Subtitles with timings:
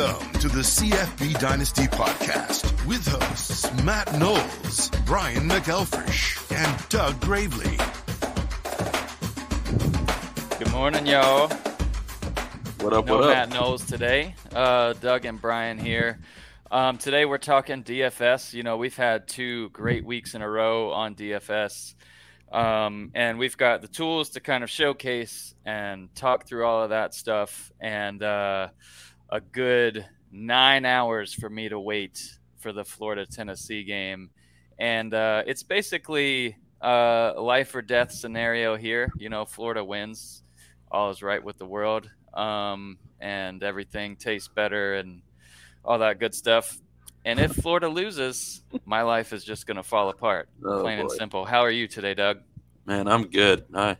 [0.00, 7.76] Welcome to the CFB Dynasty Podcast with hosts Matt Knowles, Brian McElfresh, and Doug Gravely.
[10.58, 11.48] Good morning, y'all.
[12.78, 13.04] What up?
[13.04, 13.30] No what up?
[13.30, 14.34] Matt Knowles today.
[14.54, 16.18] Uh, Doug and Brian here.
[16.70, 18.54] Um, today we're talking DFS.
[18.54, 21.94] You know, we've had two great weeks in a row on DFS.
[22.50, 26.90] Um, and we've got the tools to kind of showcase and talk through all of
[26.90, 27.70] that stuff.
[27.78, 28.68] And uh,
[29.30, 34.30] a good nine hours for me to wait for the Florida Tennessee game.
[34.78, 39.10] And uh, it's basically a life or death scenario here.
[39.16, 40.42] You know, Florida wins,
[40.90, 45.22] all is right with the world, um, and everything tastes better and
[45.84, 46.78] all that good stuff.
[47.24, 51.10] And if Florida loses, my life is just going to fall apart, Oh, plain and
[51.10, 51.44] simple.
[51.44, 52.38] How are you today, Doug?
[52.86, 53.66] Man, I'm good.
[53.74, 53.98] I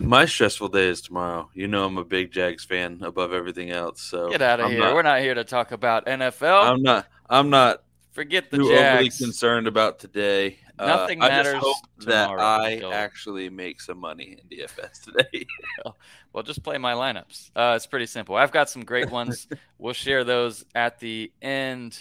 [0.00, 1.50] my stressful day is tomorrow.
[1.54, 4.00] You know I'm a big Jags fan above everything else.
[4.02, 4.80] So Get out of I'm here.
[4.80, 6.72] Not, We're not here to talk about NFL.
[6.72, 7.06] I'm not.
[7.28, 9.18] I'm not Forget the too overly Jags.
[9.18, 10.58] concerned about today.
[10.78, 15.46] Uh, Nothing I matters just hope that I actually make some money in DFS today.
[16.32, 17.50] Well, just play my lineups.
[17.56, 18.36] Uh, it's pretty simple.
[18.36, 19.48] I've got some great ones.
[19.78, 21.98] we'll share those at the end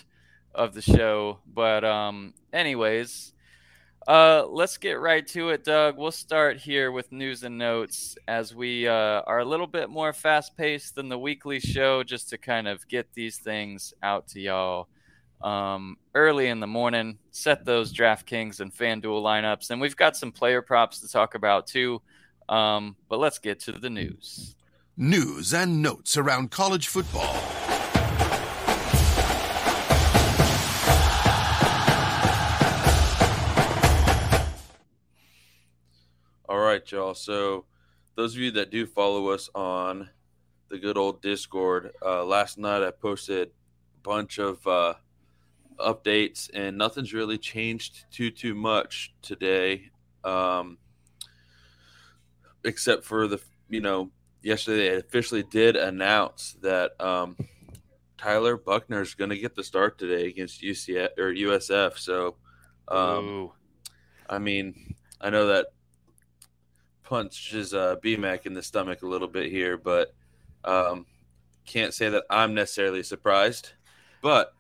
[0.53, 1.39] of the show.
[1.51, 3.33] But, um, anyways,
[4.09, 5.95] uh, let's get right to it, Doug.
[5.95, 10.13] We'll start here with news and notes as we uh, are a little bit more
[10.13, 14.39] fast paced than the weekly show, just to kind of get these things out to
[14.39, 14.87] y'all
[15.43, 17.19] um, early in the morning.
[17.29, 21.67] Set those DraftKings and FanDuel lineups, and we've got some player props to talk about
[21.67, 22.01] too.
[22.49, 24.55] Um, but let's get to the news.
[24.97, 27.39] News and notes around college football.
[36.49, 37.13] All right, y'all.
[37.13, 37.65] So,
[38.15, 40.09] those of you that do follow us on
[40.67, 43.51] the good old Discord, uh, last night I posted a
[44.01, 44.95] bunch of uh,
[45.77, 49.91] updates, and nothing's really changed too too much today,
[50.23, 50.79] um,
[52.63, 53.39] except for the
[53.69, 54.09] you know
[54.41, 57.37] yesterday they officially did announce that um,
[58.17, 61.99] Tyler Buchner is going to get the start today against UCF or USF.
[61.99, 62.37] So,
[62.87, 63.51] um,
[64.27, 65.67] I mean, I know that
[67.09, 70.13] punches uh, BMAC in the stomach a little bit here, but
[70.63, 71.05] um,
[71.65, 73.71] can't say that I'm necessarily surprised.
[74.21, 74.53] But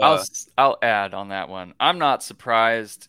[0.00, 1.74] I'll uh, s- I'll add on that one.
[1.80, 3.08] I'm not surprised.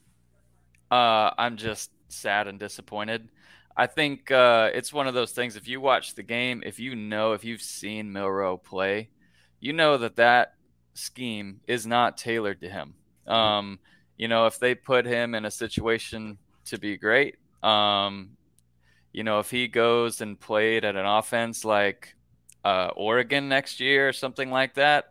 [0.92, 3.30] Uh, I'm just sad and disappointed.
[3.76, 5.56] I think uh, it's one of those things.
[5.56, 9.10] If you watch the game, if you know, if you've seen Milroe play,
[9.60, 10.54] you know that that
[10.94, 12.96] scheme is not tailored to him.
[13.28, 13.80] Um,
[14.18, 18.32] you know, if they put him in a situation to be great, um,
[19.12, 22.16] you know, if he goes and played at an offense like
[22.64, 25.06] uh, Oregon next year or something like that,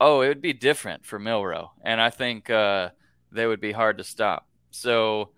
[0.00, 2.90] oh, it would be different for Milroe, and I think uh,
[3.32, 4.46] they would be hard to stop.
[4.70, 5.30] So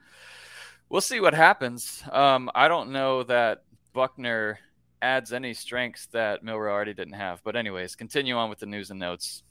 [0.89, 2.03] we'll see what happens.
[2.13, 4.59] Um, I don't know that Buchner
[5.03, 7.43] adds any strengths that Milroe already didn't have.
[7.43, 9.43] But anyways, continue on with the news and notes.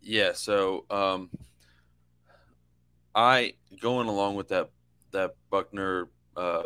[0.00, 1.30] yeah, so um,
[3.14, 4.70] I going along with that
[5.12, 6.64] that Buchner uh,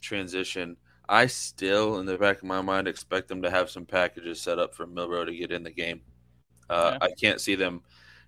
[0.00, 0.76] transition.
[1.08, 4.58] I still, in the back of my mind, expect them to have some packages set
[4.58, 6.02] up for Milroe to get in the game.
[6.68, 7.06] Uh, Yeah.
[7.06, 7.82] I can't see them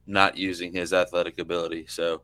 [0.06, 1.86] not using his athletic ability.
[1.86, 2.22] So,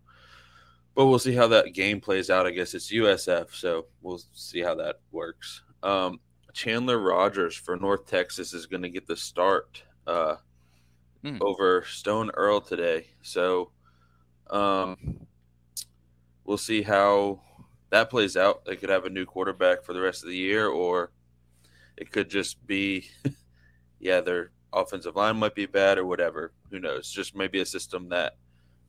[0.97, 2.47] but we'll see how that game plays out.
[2.47, 5.63] I guess it's USF, so we'll see how that works.
[5.85, 6.19] Um,
[6.53, 10.37] Chandler Rogers for North Texas is going to get the start uh,
[11.23, 11.39] Hmm.
[11.41, 13.07] over Stone Earle today.
[13.23, 13.71] So,
[14.51, 15.27] um,
[16.45, 17.41] we'll see how
[17.91, 18.65] that plays out.
[18.65, 21.11] They could have a new quarterback for the rest of the year, or
[21.97, 23.09] it could just be,
[24.01, 26.53] yeah, their offensive line might be bad or whatever.
[26.71, 27.11] Who knows?
[27.11, 28.37] Just maybe a system that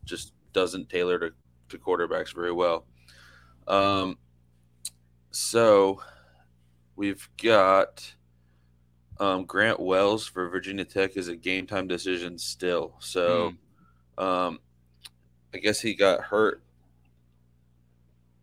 [0.06, 1.32] just doesn't tailor to,
[1.70, 2.86] to quarterbacks very well.
[3.68, 4.18] Um,
[5.31, 6.02] so
[6.95, 8.16] we've got
[9.19, 12.95] um, Grant Wells for Virginia Tech is a game time decision still.
[13.00, 13.54] So
[14.18, 14.60] um,
[15.54, 16.63] I guess he got hurt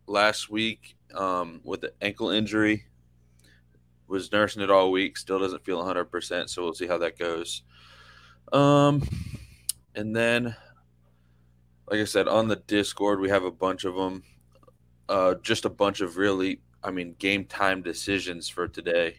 [0.07, 2.85] last week um, with the ankle injury.
[4.07, 5.17] Was nursing it all week.
[5.17, 6.49] Still doesn't feel 100%.
[6.49, 7.63] So we'll see how that goes.
[8.53, 9.03] Um,
[9.95, 10.55] and then,
[11.89, 14.23] like I said, on the Discord, we have a bunch of them.
[15.09, 19.17] Uh, just a bunch of really, I mean, game time decisions for today.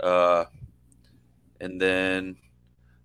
[0.00, 0.44] Uh,
[1.60, 2.36] and then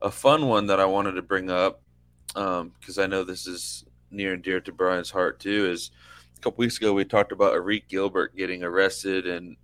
[0.01, 1.81] a fun one that I wanted to bring up
[2.27, 5.69] because I know this is near and dear to Brian's heart too.
[5.71, 5.91] Is
[6.41, 9.55] couple weeks ago we talked about Arik Gilbert getting arrested and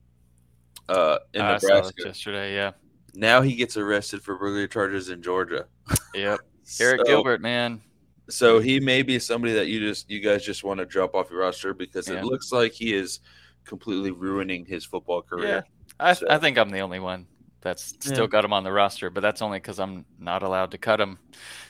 [0.89, 1.93] uh, in I Nebraska.
[2.05, 2.53] yesterday.
[2.55, 2.71] Yeah.
[3.13, 5.65] Now he gets arrested for burglary charges in Georgia.
[6.13, 6.39] Yep.
[6.65, 7.81] Arik So- Gilbert, man.
[8.29, 11.29] So he may be somebody that you just you guys just want to drop off
[11.31, 12.15] your roster because Yeah.
[12.17, 13.21] it looks like he is
[13.63, 15.63] completely ruining his football career.
[15.99, 17.25] I, So- I think I'm the only one
[17.61, 18.27] that's still Yeah.
[18.27, 21.17] got him on the roster, but that's only because I'm not allowed to cut him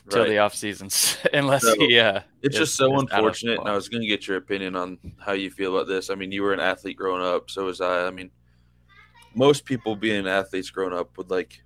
[0.10, 0.30] till Right.
[0.30, 1.98] the off seasons unless So, he.
[2.00, 4.28] Uh, It's is- just so is out of unfortunate, and I was going to get
[4.28, 6.10] your opinion on how you feel about this.
[6.10, 8.08] I mean, you were an athlete growing up, so was I.
[8.08, 8.32] I mean,
[9.34, 11.62] most people being athletes growing up would like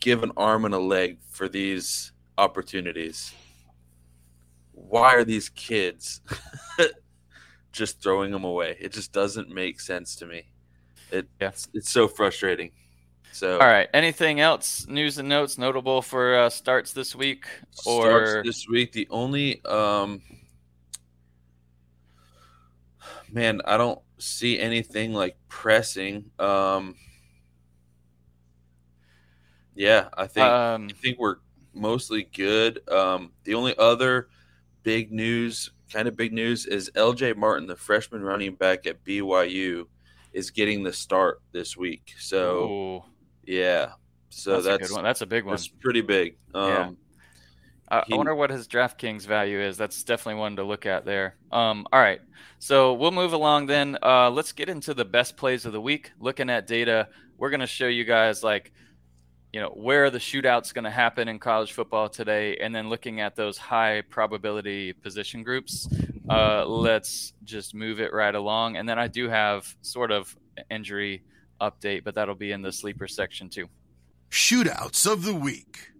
[0.00, 3.32] give an arm and a leg for these opportunities.
[4.72, 6.20] Why are these kids
[7.72, 8.76] just throwing them away?
[8.80, 10.52] It just doesn't make sense to me.
[11.10, 11.48] It, Yeah.
[11.48, 12.70] it's, it's so frustrating.
[13.32, 13.88] So, All right.
[13.94, 14.86] Anything else?
[14.88, 17.46] News and notes notable for uh, starts this week,
[17.86, 18.92] or starts this week.
[18.92, 20.22] The only um
[23.30, 26.30] man, I don't see anything like pressing.
[26.38, 26.96] Um
[29.74, 31.36] yeah, I think um, I think we're
[31.74, 32.80] mostly good.
[32.90, 34.30] Um the only other
[34.82, 39.86] big news, kind of big news is LJ Martin, the freshman running back at BYU
[40.32, 42.14] is getting the start this week.
[42.18, 43.02] So, ooh,
[43.46, 43.92] yeah.
[44.30, 45.04] So that's, a that's one.
[45.04, 45.52] That's a big one.
[45.54, 46.36] that's pretty big.
[46.54, 46.90] Um Yeah.
[47.90, 49.78] I, He- I wonder what his DraftKings value is.
[49.78, 51.36] That's definitely one to look at there.
[51.50, 52.20] Um, all right,
[52.58, 53.96] so we'll move along then.
[54.02, 56.12] Uh, let's get into the best plays of the week.
[56.20, 57.08] Looking at data,
[57.38, 58.72] we're going to show you guys like,
[59.58, 62.88] you know, where are the shootouts going to happen in college football today, and then
[62.88, 65.88] looking at those high probability position groups.
[66.30, 70.36] Uh, let's just move it right along, and then I do have sort of
[70.70, 71.24] injury
[71.60, 73.68] update, but that'll be in the sleeper section too.
[74.30, 75.90] Shootouts of the week.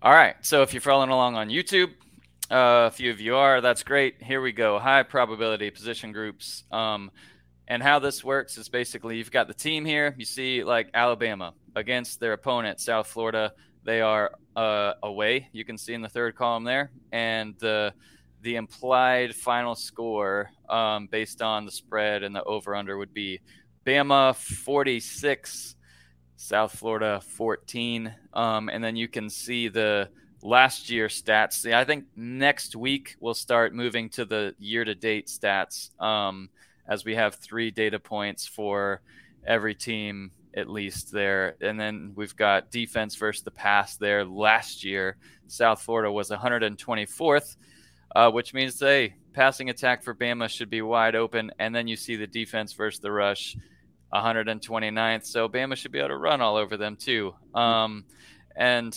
[0.00, 0.36] All right.
[0.42, 1.90] So if you're following along on YouTube,
[2.52, 3.60] uh, a few of you are.
[3.60, 4.22] That's great.
[4.22, 4.78] Here we go.
[4.78, 6.62] High probability position groups.
[6.70, 7.10] Um,
[7.72, 10.14] and how this works is basically you've got the team here.
[10.18, 13.54] You see, like Alabama against their opponent, South Florida.
[13.82, 15.48] They are uh, away.
[15.52, 17.94] You can see in the third column there, and the
[18.42, 23.40] the implied final score um, based on the spread and the over under would be
[23.86, 25.74] Bama 46,
[26.36, 28.14] South Florida 14.
[28.34, 30.10] Um, and then you can see the
[30.42, 31.54] last year stats.
[31.54, 36.50] See, I think next week we'll start moving to the year to date stats um,
[36.88, 39.00] as we have three data points for
[39.46, 41.56] every team at least there.
[41.60, 44.24] And then we've got defense versus the pass there.
[44.24, 47.56] Last year, South Florida was 124th,
[48.14, 51.50] uh, which means they passing attack for Bama should be wide open.
[51.58, 53.56] And then you see the defense versus the rush.
[54.12, 55.24] 129th.
[55.24, 57.34] So Bama should be able to run all over them too.
[57.54, 58.04] Um,
[58.54, 58.96] and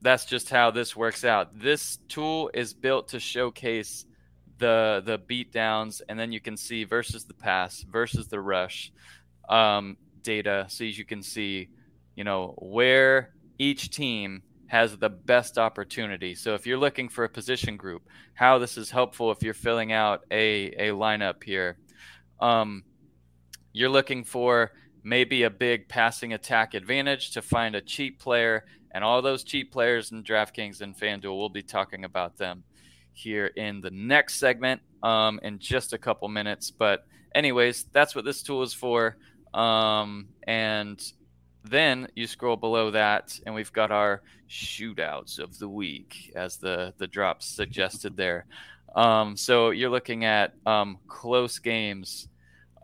[0.00, 1.58] that's just how this works out.
[1.58, 4.06] This tool is built to showcase
[4.58, 8.92] the the beat downs, and then you can see versus the pass versus the rush
[9.48, 11.68] um, data, so as you can see,
[12.16, 16.34] you know, where each team has the best opportunity.
[16.34, 18.02] So if you're looking for a position group,
[18.34, 21.78] how this is helpful if you're filling out a a lineup here.
[22.40, 22.84] Um,
[23.72, 24.72] you're looking for
[25.02, 29.72] maybe a big passing attack advantage to find a cheap player, and all those cheap
[29.72, 32.64] players in DraftKings and FanDuel, we'll be talking about them
[33.14, 36.70] here in the next segment um, in just a couple minutes.
[36.70, 39.16] But, anyways, that's what this tool is for.
[39.54, 41.00] Um, and
[41.64, 46.92] then you scroll below that, and we've got our shootouts of the week, as the
[46.98, 48.46] the drops suggested there.
[48.94, 52.28] Um, so you're looking at um, close games.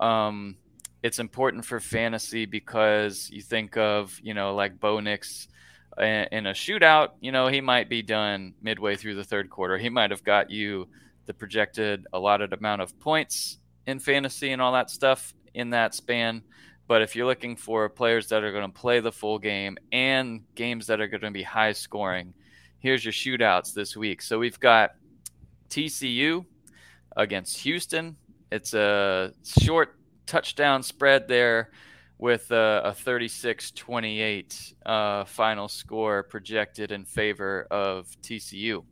[0.01, 0.57] Um,
[1.03, 5.49] it's important for fantasy because you think of you know like Bo Nix
[5.99, 7.11] in a shootout.
[7.21, 9.79] You know he might be done midway through the third quarter.
[9.79, 10.89] He might have got you
[11.27, 16.43] the projected allotted amount of points in fantasy and all that stuff in that span.
[16.87, 20.43] But if you're looking for players that are going to play the full game and
[20.57, 22.35] games that are going to be high scoring,
[22.81, 24.23] here's your shootouts this week.
[24.23, 24.97] So we've got
[25.69, 26.45] TCU
[27.17, 28.17] against Houston.
[28.51, 31.71] It's a short touchdown spread there
[32.21, 38.85] with a, a 36 28 uh, final score projected in favor of TCU.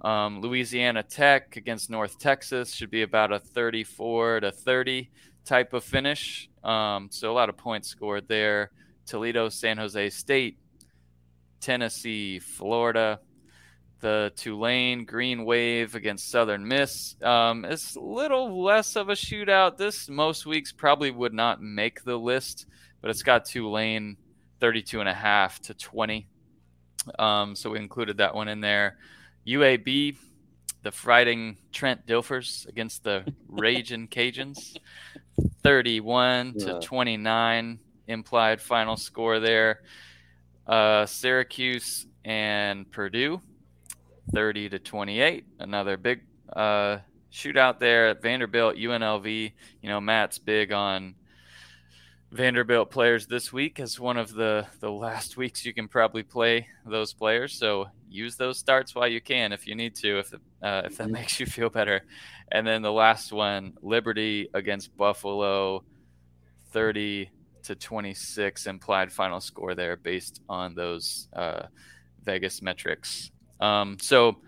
[0.00, 5.10] Um, Louisiana Tech against North Texas should be about a 34 to 30
[5.44, 6.48] type of finish.
[6.62, 8.70] Um, so a lot of points scored there.
[9.06, 10.56] Toledo, San Jose State,
[11.60, 13.18] Tennessee, Florida,
[14.02, 17.16] the Tulane Green Wave against Southern Miss.
[17.22, 19.78] Um, it's a little less of a shootout.
[19.78, 22.66] This most weeks probably would not make the list,
[23.00, 24.18] but it's got Tulane
[24.60, 26.26] 32 and a half to 20.
[27.18, 28.98] Um, so we included that one in there.
[29.46, 30.16] UAB
[30.82, 34.76] the Fighting Trent Dilfers against the Raging Cajuns.
[35.62, 37.78] 31 to 29
[38.08, 39.82] implied final score there.
[40.66, 43.40] Uh, Syracuse and Purdue,
[44.32, 45.44] 30 to 28.
[45.58, 46.22] Another big
[46.54, 46.98] uh,
[47.32, 48.08] shootout there.
[48.08, 49.52] At Vanderbilt, UNLV.
[49.82, 51.14] You know, Matt's big on
[52.32, 56.66] Vanderbilt players this week as one of the the last weeks you can probably play
[56.86, 57.52] those players.
[57.52, 61.10] So use those starts while you can if you need to, if uh, if that
[61.10, 62.02] makes you feel better.
[62.50, 65.84] And then the last one, Liberty against Buffalo,
[66.70, 67.30] thirty
[67.64, 71.64] to twenty six implied final score there based on those uh,
[72.24, 73.30] Vegas metrics.
[73.62, 74.38] Um, so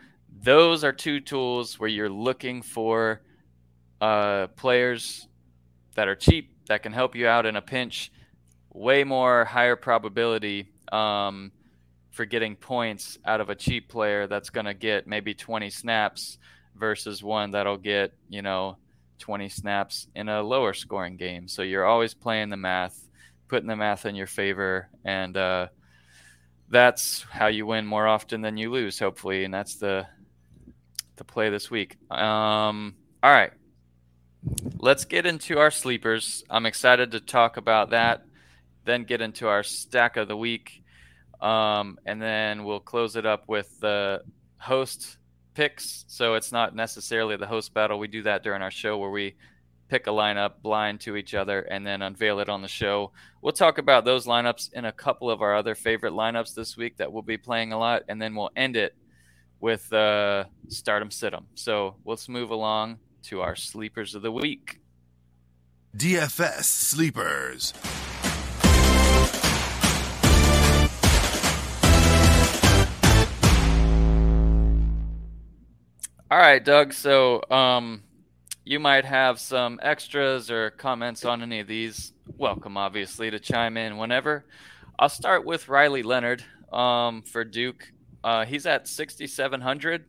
[0.43, 3.23] those are two tools where you're looking for
[4.01, 5.29] uh, players
[5.95, 8.11] that are cheap that can help you out in a pinch.
[8.73, 11.53] Way more higher probability um,
[12.11, 16.39] for getting points out of a cheap player that's going to get maybe 20 snaps
[16.75, 18.77] versus one that'll get you know
[19.21, 21.47] 20 snaps in a lower scoring game.
[21.47, 23.01] So you're always playing the math,
[23.47, 25.69] putting the math in your favor, and uh,
[26.69, 29.45] that's how you win more often than you lose, hopefully.
[29.45, 30.07] And that's the
[31.17, 31.97] the play this week.
[32.11, 33.53] Um, all right,
[34.79, 36.45] let's get into our sleepers.
[36.51, 38.25] I'm excited to talk about that.
[38.85, 40.83] Then get into our stack of the week,
[41.41, 44.23] um, and then we'll close it up with the
[44.59, 45.17] host
[45.55, 46.05] picks.
[46.09, 47.99] So it's not necessarily the host battle.
[47.99, 49.37] We do that during our show where we
[49.95, 53.13] pick a lineup blind to each other and then unveil it on the show.
[53.41, 56.97] We'll talk about those lineups in a couple of our other favorite lineups this week
[56.97, 58.97] that we'll be playing a lot, and then we'll end it
[59.61, 61.47] with uh, Start 'em Sit 'em.
[61.55, 64.81] So let's move along to our sleepers of the week.
[65.97, 67.73] DFS Sleepers.
[76.33, 76.93] All right, Doug.
[76.93, 78.03] So um,
[78.65, 82.13] you might have some extras or comments on any of these.
[82.39, 84.47] Welcome, obviously, to chime in whenever.
[84.99, 86.43] I'll start with Riley Leonard
[86.73, 87.93] um, for Duke.
[88.23, 90.07] Uh, he's at 6,700.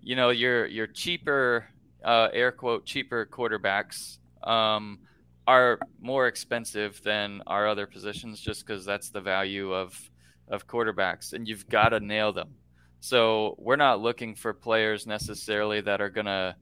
[0.00, 1.66] You know, your your cheaper,
[2.02, 5.00] uh, air quote, cheaper quarterbacks um,
[5.46, 10.10] are more expensive than our other positions, just because that's the value of
[10.48, 12.54] of quarterbacks, and you've got to nail them.
[13.00, 16.56] So we're not looking for players necessarily that are gonna.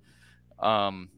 [0.59, 1.11] Um,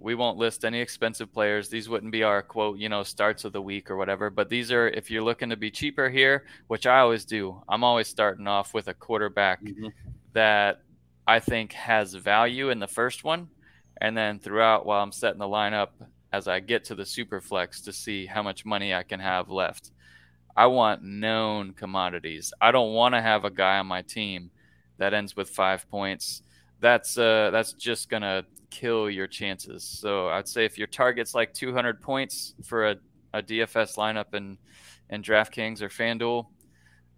[0.00, 1.68] we won't list any expensive players.
[1.68, 4.30] These wouldn't be our quote, you know, starts of the week or whatever.
[4.30, 7.62] But these are if you're looking to be cheaper here, which I always do.
[7.68, 9.92] I'm always starting off with a quarterback Mhm.
[10.32, 10.82] that
[11.26, 13.48] I think has value in the first one,
[14.00, 15.90] and then throughout while I'm setting the lineup
[16.32, 19.50] as I get to the super flex to see how much money I can have
[19.50, 19.90] left.
[20.56, 22.52] I want known commodities.
[22.60, 24.50] I don't want to have a guy on my team
[24.98, 26.42] that ends with five points.
[26.80, 29.84] That's uh that's just gonna kill your chances.
[29.84, 32.96] So I'd say if your target's like 200 points for a,
[33.32, 34.58] a DFS lineup in
[35.10, 36.46] in DraftKings or FanDuel,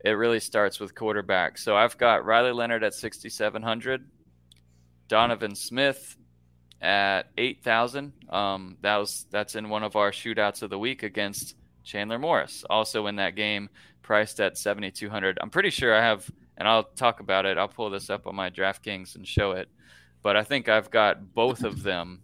[0.04, 1.58] it really starts with quarterback.
[1.58, 4.08] So I've got Riley Leonard at 6,700,
[5.08, 6.16] Donovan Smith
[6.80, 8.12] at 8,000.
[8.30, 12.64] Um, that was that's in one of our shootouts of the week against Chandler Morris,
[12.70, 13.68] also in that game,
[14.02, 15.38] priced at 7,200.
[15.40, 17.56] I'm pretty sure I have, and I'll talk about it.
[17.56, 19.70] I'll pull this up on my DraftKings and show it.
[20.22, 22.20] But I think I've got both of them.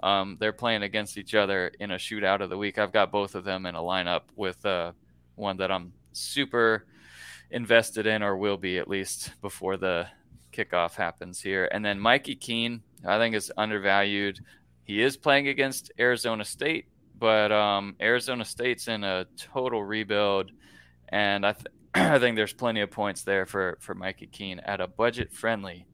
[0.00, 2.78] Um, they're playing against each other in a shootout of the week.
[2.78, 4.92] I've got both of them in a lineup with uh,
[5.34, 6.86] one that I'm super
[7.50, 10.06] invested in, or will be at least before the
[10.52, 11.68] kickoff happens here.
[11.72, 14.38] And then Mikey Keene, I think is undervalued.
[14.84, 16.86] He is playing against Arizona State,
[17.18, 20.52] but um, Arizona State's in a total rebuild,
[21.08, 21.66] and I, th-
[22.12, 25.86] I think there's plenty of points there for for Mikey Keene at a budget friendly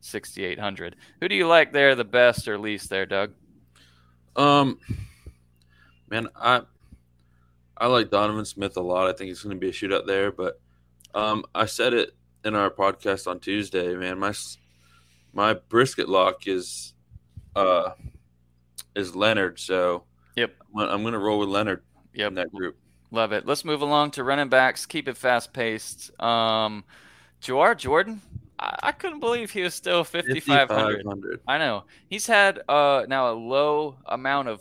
[0.00, 0.96] 6,800.
[1.20, 3.32] Who do you like there the best or least there, Doug?
[4.36, 4.78] Um,
[6.08, 6.62] man, I
[7.76, 9.08] I like Donovan Smith a lot.
[9.08, 10.30] I think it's going to be a shootout there.
[10.32, 10.60] But
[11.14, 13.94] um, I said it in our podcast on Tuesday.
[13.94, 14.32] Man, my
[15.32, 16.94] my brisket lock is
[17.56, 17.90] uh
[18.94, 19.58] is Leonard.
[19.58, 20.04] So
[20.36, 20.54] Yep.
[20.78, 21.82] I'm going to roll with Leonard
[22.14, 22.28] Yep.
[22.28, 22.76] in that group.
[23.10, 23.44] Love it.
[23.46, 24.86] Let's move along to running backs.
[24.86, 26.10] Keep it fast paced.
[26.22, 26.84] Um,
[27.42, 28.20] Jawhar Jordan,
[28.58, 30.42] I, I couldn't believe he was still 5,500.
[30.68, 31.40] 5,500.
[31.48, 34.60] I know he's had uh now a low amount of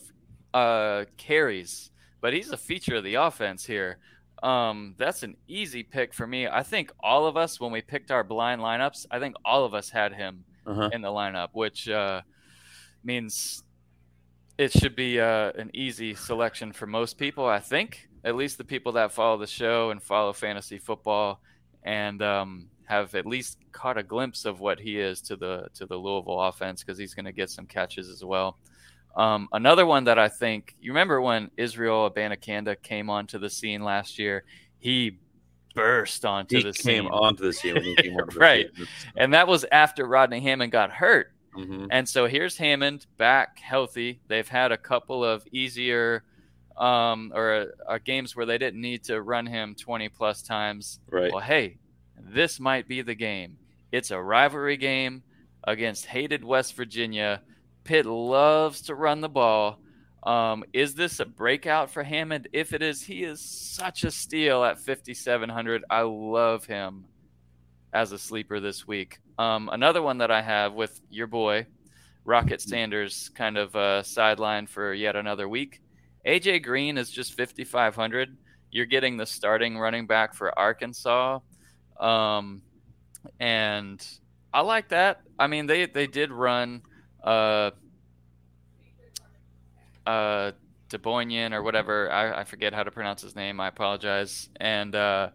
[0.53, 1.91] uh carries,
[2.21, 3.97] but he's a feature of the offense here.
[4.41, 6.47] Um, that's an easy pick for me.
[6.47, 9.73] I think all of us, when we picked our blind lineups, I think all of
[9.73, 10.89] us had him Uh-huh.
[10.93, 12.21] in the lineup, which uh,
[13.03, 13.63] means
[14.57, 17.45] it should be uh, an easy selection for most people.
[17.45, 21.41] I think, at least the people that follow the show and follow fantasy football
[21.83, 25.85] and um, have at least caught a glimpse of what he is to the to
[25.85, 28.57] the Louisville offense because he's going to get some catches as well.
[29.15, 33.83] Um, another one that I think you remember when Israel Abanikanda came onto the scene
[33.83, 34.43] last year,
[34.77, 35.17] he
[35.75, 37.11] burst onto he the came scene.
[37.11, 38.67] onto the scene when he came onto the Right.
[38.75, 38.87] scene.
[39.17, 41.31] and that was after Rodney Hammond got hurt.
[41.55, 41.87] Mhm.
[41.91, 44.19] And so here's Hammond back healthy.
[44.27, 46.23] They've had a couple of easier
[46.79, 50.99] um, or uh, games where they didn't need to run him 20 plus times.
[51.11, 51.31] Right.
[51.31, 51.77] Well, hey,
[52.17, 53.57] this might be the game.
[53.91, 55.23] It's a rivalry game
[55.63, 57.41] against hated West Virginia.
[57.83, 59.79] Pitt loves to run the ball.
[60.23, 62.47] Um, is this a breakout for Hammond?
[62.53, 65.83] If it is, he is such a steal at 5,700.
[65.89, 67.05] I love him
[67.93, 69.19] as a sleeper this week.
[69.37, 71.67] Um, another one that I have with your boy,
[72.25, 75.81] Rocket Sanders, kind of uh, sideline for yet another week.
[76.25, 78.37] AJ Green is just 5,500.
[78.71, 81.39] You're getting the starting running back for Arkansas.
[81.99, 82.61] Um,
[83.39, 84.05] and
[84.53, 85.21] I like that.
[85.37, 86.81] I mean, they, they did run
[87.23, 87.71] uh,
[90.05, 90.51] uh,
[90.89, 92.11] DeBoynian or whatever.
[92.11, 93.59] I, I forget how to pronounce his name.
[93.59, 94.49] I apologize.
[94.57, 95.29] And uh,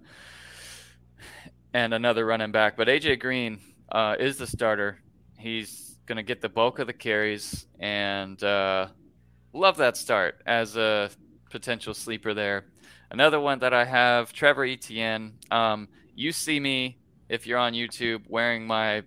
[1.74, 2.76] and another running back.
[2.76, 3.58] But AJ Green
[3.90, 5.00] uh, is the starter.
[5.36, 8.88] He's going to get the bulk of the carries and uh,
[9.54, 11.10] love that start as a
[11.50, 12.66] potential sleeper there.
[13.10, 15.34] Another one that I have, Trevor Etienne.
[15.50, 19.04] Um, you see me if you're on YouTube wearing my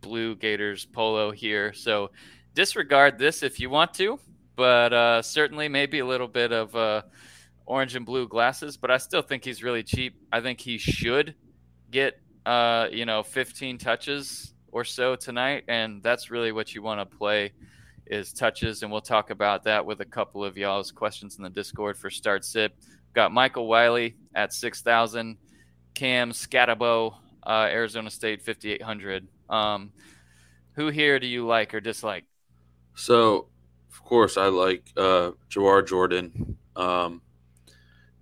[0.00, 1.72] blue Gators polo here.
[1.72, 2.12] So
[2.54, 4.20] disregard this if you want to,
[4.54, 7.02] but uh, certainly maybe a little bit of uh,
[7.66, 8.76] orange and blue glasses.
[8.76, 10.14] But I still think he's really cheap.
[10.32, 11.34] I think he should
[11.90, 17.00] get uh, you know 15 touches or so tonight, and that's really what you want
[17.00, 17.52] to play
[18.10, 18.82] is touches.
[18.82, 22.10] And we'll talk about that with a couple of y'all's questions in the Discord for
[22.10, 22.74] start sip.
[23.14, 25.38] Got Michael Wiley at 6,000,
[25.94, 27.14] Cam Skattebo,
[27.44, 29.26] uh, Arizona State 5,800.
[29.48, 29.92] Um,
[30.72, 32.24] who here do you like or dislike?
[32.94, 33.48] So,
[33.90, 36.56] of course, I like uh, Jawhar Jordan.
[36.76, 37.22] Um,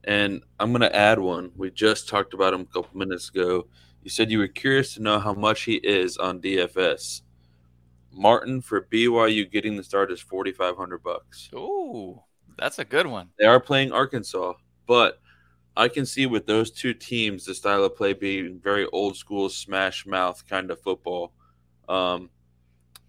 [0.05, 1.51] and I'm going to add one.
[1.57, 3.67] We just talked about him a couple minutes ago.
[4.03, 7.23] You said you were curious to know how much he is on DFS.
[8.19, 11.49] Martin for BYU getting the start is 4500 bucks.
[11.55, 12.21] Ooh,
[12.59, 13.31] that's a good one.
[13.39, 14.55] They are playing Arkansas,
[14.87, 15.21] but
[15.77, 19.49] I can see with those two teams the style of play being very old school
[19.49, 21.33] smash mouth kind of football.
[21.89, 22.31] Um,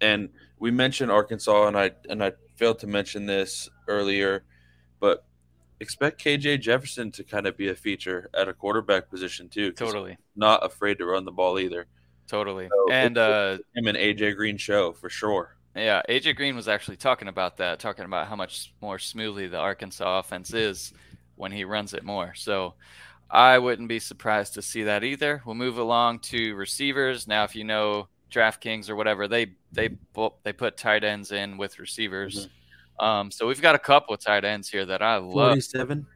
[0.00, 4.44] and we mentioned Arkansas, and I and I failed to mention this earlier,
[5.00, 5.24] but
[5.80, 9.72] expect KJ Jefferson to kind of be a feature at a quarterback position too.
[9.72, 11.88] Totally, not afraid to run the ball either.
[12.30, 12.68] Totally.
[12.68, 15.56] So and uh, it's him and AJ Green show for sure.
[15.74, 19.58] Yeah, AJ Green was actually talking about that, talking about how much more smoothly the
[19.58, 20.92] Arkansas offense is
[21.36, 22.34] when he runs it more.
[22.34, 22.74] So
[23.30, 25.42] I wouldn't be surprised to see that either.
[25.44, 27.28] We'll move along to receivers.
[27.28, 31.56] Now, if you know DraftKings or whatever, they they bu- they put tight ends in
[31.56, 32.48] with receivers.
[32.98, 35.50] Um, so we've got a couple of tight ends here that I love.
[35.50, 36.06] Forty-seven.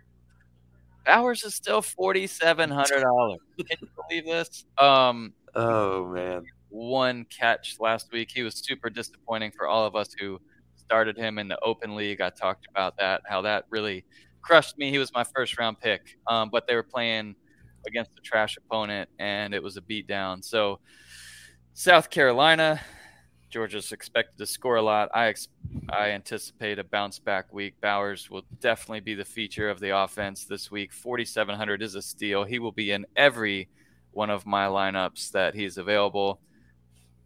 [1.07, 3.39] Bowers is still forty seven hundred dollars.
[3.59, 4.65] Can you believe this?
[4.79, 6.45] Um, Oh man.
[6.69, 8.31] one catch last week.
[8.35, 10.41] He was super disappointing for all of us who
[10.77, 12.21] started him in the open league.
[12.21, 14.05] I talked about that, how that really
[14.43, 14.91] crushed me.
[14.91, 17.37] He was my first round pick, um, but they were playing
[17.87, 20.45] against a trash opponent, and it was a beatdown.
[20.45, 20.81] So,
[21.75, 22.81] South Carolina,
[23.51, 25.11] Georgia's expected to score a lot.
[25.15, 25.49] I ex-
[25.91, 27.75] I anticipate a bounce back week.
[27.81, 30.93] Bowers will definitely be the feature of the offense this week.
[30.93, 32.45] 4,700 is a steal.
[32.45, 33.69] He will be in every
[34.15, 36.41] one of my lineups that he's available,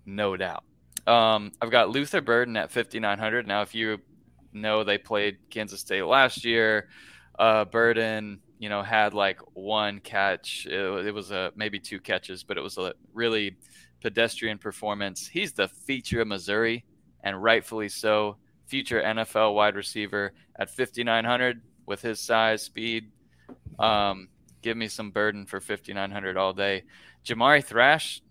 [0.06, 0.64] no doubt.
[1.06, 3.46] Um, I've got Luther Burden at 5,900.
[3.46, 3.98] Now, if you
[4.52, 6.88] know they played Kansas State last year,
[7.38, 10.66] uh, Burden, you know, had like one catch.
[10.66, 13.56] It, it was a maybe two catches, but it was a really
[14.00, 15.26] pedestrian performance.
[15.26, 16.84] He's the feature of Missouri,
[17.22, 18.36] and rightfully so.
[18.66, 23.10] Future NFL wide receiver at 5,900 with his size, speed.
[23.78, 24.28] Um,
[24.62, 26.84] give me some burden for 5,900 all day.
[27.24, 28.22] Jamari Thrash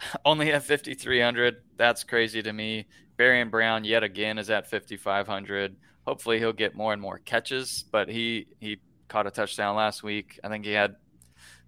[0.24, 1.56] only at 5,300.
[1.76, 2.86] That's crazy to me.
[3.18, 5.76] Barion Brown yet again is at 5,500.
[6.06, 10.38] Hopefully he'll get more and more catches, but he he caught a touchdown last week.
[10.42, 10.96] I think he had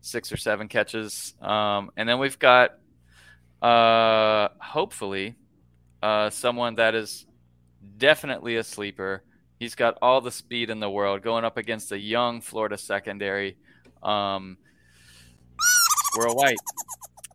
[0.00, 1.34] six or seven catches.
[1.40, 2.78] Um, and then we've got
[3.60, 5.34] uh, hopefully
[6.02, 7.26] uh, someone that is
[7.98, 9.22] definitely a sleeper.
[9.60, 13.56] He's got all the speed in the world going up against a young Florida secondary.
[14.02, 14.56] Um,
[16.06, 16.58] Squirrel White.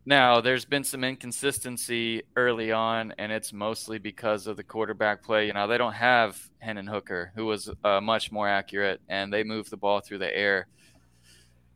[0.05, 5.47] Now, there's been some inconsistency early on, and it's mostly because of the quarterback play.
[5.47, 9.43] You know, they don't have Hendon Hooker, who was uh, much more accurate, and they
[9.43, 10.67] move the ball through the air.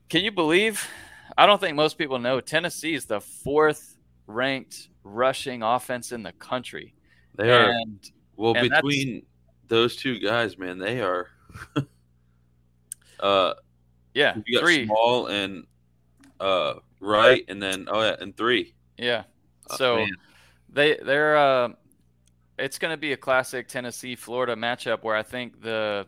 [0.09, 0.85] Can you believe
[1.37, 6.31] I don't think most people know Tennessee is the fourth ranked rushing offense in the
[6.33, 6.93] country.
[7.35, 9.23] They are and well and between
[9.69, 10.77] those two guys, man.
[10.77, 11.27] They are.
[13.19, 13.53] uh,
[14.13, 14.85] yeah, you got three.
[14.85, 15.65] small and
[16.39, 18.73] uh right, and then oh yeah, and three.
[18.97, 19.23] Yeah.
[19.69, 20.05] Uh, So
[20.67, 21.69] they they're uh,
[22.57, 26.07] it's going to be a classic Tennessee Florida matchup where I think the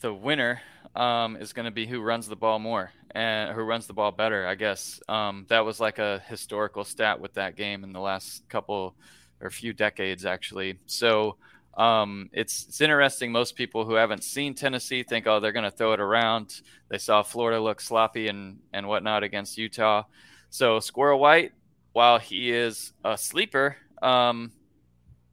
[0.00, 0.60] the winner
[0.94, 4.12] um, is going to be who runs the ball more and who runs the ball
[4.12, 4.46] better.
[4.46, 8.48] I guess um, that was like a historical stat with that game in the last
[8.48, 8.94] couple
[9.40, 10.78] or a few decades actually.
[10.86, 11.36] So
[11.76, 13.30] um, it's it's interesting.
[13.30, 16.62] Most people who haven't seen Tennessee think, oh, they're going to throw it around.
[16.88, 20.04] They saw Florida look sloppy and and whatnot against Utah.
[20.48, 21.52] So Squirrel White,
[21.92, 24.52] while he is a sleeper, um,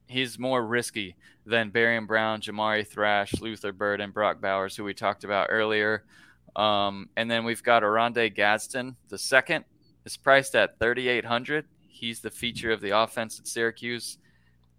[0.06, 4.94] he's more risky than Barion Brown, Jamari Thrash, Luther Bird, and Brock Bowers, who we
[4.94, 6.04] talked about earlier.
[6.56, 9.64] Um, and then we've got Oronde Gadsden, the second,
[10.04, 11.66] is priced at 3,800.
[11.94, 14.18] He's the feature of the offense at Syracuse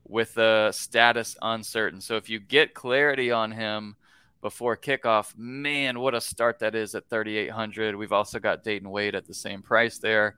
[0.08, 2.02] with the status uncertain.
[2.02, 3.96] So if you get clarity on him
[4.42, 7.96] before kickoff, man, what a start that is at 3,800.
[7.96, 10.36] We've also got Dayton Wade at the same price there,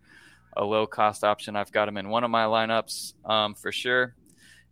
[0.56, 1.56] a low cost option.
[1.56, 4.16] I've got him in one of my lineups um, for sure.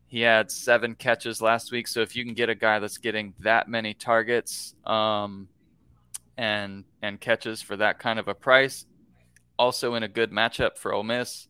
[0.05, 1.87] He had seven catches last week.
[1.87, 5.49] So if you can get a guy that's getting that many targets um,
[6.37, 8.85] and and catches for that kind of a price,
[9.57, 11.47] also in a good matchup for Ole Miss,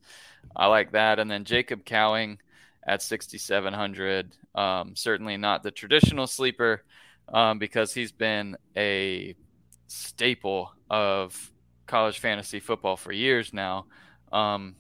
[0.56, 1.20] I like that.
[1.20, 2.38] And then Jacob Cowing
[2.86, 4.36] at 6,700.
[4.54, 6.84] Um, certainly not the traditional sleeper
[7.30, 9.36] um, because he's been a
[9.88, 11.52] staple of
[11.88, 13.86] college fantasy football for years now.
[14.32, 14.76] Um,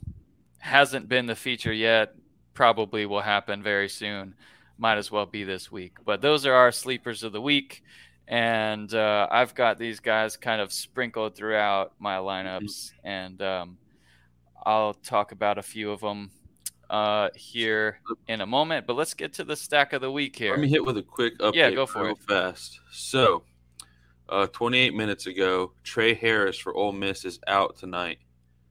[0.60, 2.16] hasn't been the feature yet.
[2.54, 4.36] Probably will happen very soon.
[4.78, 5.98] Might as well be this week.
[6.06, 7.84] But those are our sleepers of the week.
[8.28, 12.92] And uh, I've got these guys kind of sprinkled throughout my lineups.
[13.04, 13.78] And um,
[14.66, 16.32] I'll talk about a few of them
[16.90, 18.88] uh, here in a moment.
[18.88, 20.52] But let's get to the stack of the week here.
[20.52, 21.56] Let me hit with a quick update.
[21.56, 22.20] Yeah, go for real it.
[22.20, 22.80] fast.
[22.92, 23.44] So,
[24.30, 28.20] uh, 28 minutes ago, Tre Harris for Ole Miss is out tonight,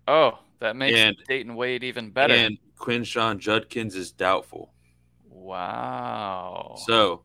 [0.06, 2.34] Oh, that makes And- Dayton Wade even better.
[2.34, 4.72] and Quinshon Judkins is doubtful.
[5.30, 6.74] wow.
[6.86, 7.22] So,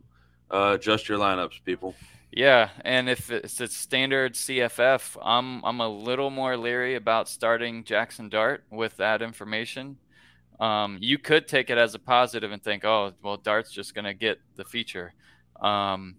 [0.52, 1.96] uh, adjust your lineups, people.
[2.32, 7.84] Yeah, and if it's a standard CFF, I'm I'm a little more leery about starting
[7.84, 9.98] Jackson Dart with that information.
[10.60, 14.06] Um, you could take it as a positive and think, oh, well, Dart's just going
[14.06, 15.14] to get the feature.
[15.62, 16.18] Um,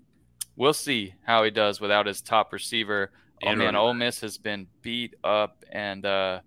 [0.57, 3.13] we'll see how he does without his top receiver.
[3.45, 6.41] Oh And man, Ole Miss has been beat up, and uh,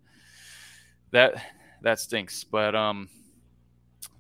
[1.12, 1.42] that
[1.84, 2.44] that stinks.
[2.44, 3.08] But um,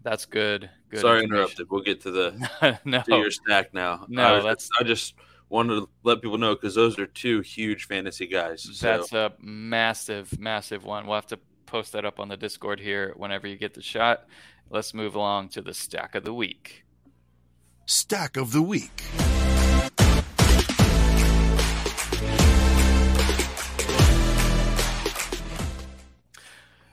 [0.04, 0.70] that's good.
[0.90, 1.02] Good.
[1.02, 1.70] Sorry, interrupted.
[1.70, 4.06] We'll get to the no, to your stack now.
[4.08, 5.16] No, I that's- I just
[5.54, 8.68] wanted to let people know because those are two huge fantasy guys.
[8.74, 11.06] So, That's a massive, massive one.
[11.06, 14.26] We'll have to post that up on the Discord here whenever you get the shot.
[14.72, 16.86] Let's move along to the stack of the week.
[17.86, 19.04] Stack of the week.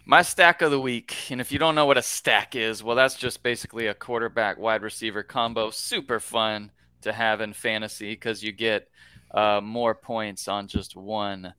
[0.05, 2.97] My stack of the week, and if you don't know what a stack is, well,
[2.97, 5.71] that's just basically a quarterback wide receiver combo.
[5.71, 8.89] Super fun to have in fantasy because you get
[9.33, 11.55] uh, more points on just one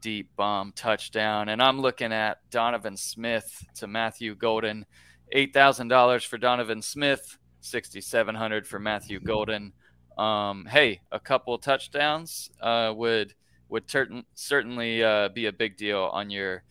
[0.00, 1.48] deep bomb touchdown.
[1.48, 4.86] And I'm looking at Donovan Smith to Matthew Golden,
[5.32, 9.72] eight thousand dollars for Donovan Smith, sixty seven hundred for Matthew Golden.
[10.18, 13.34] Um, hey, a couple touchdowns uh, would
[13.68, 16.62] would certain, certainly uh, be a big deal on your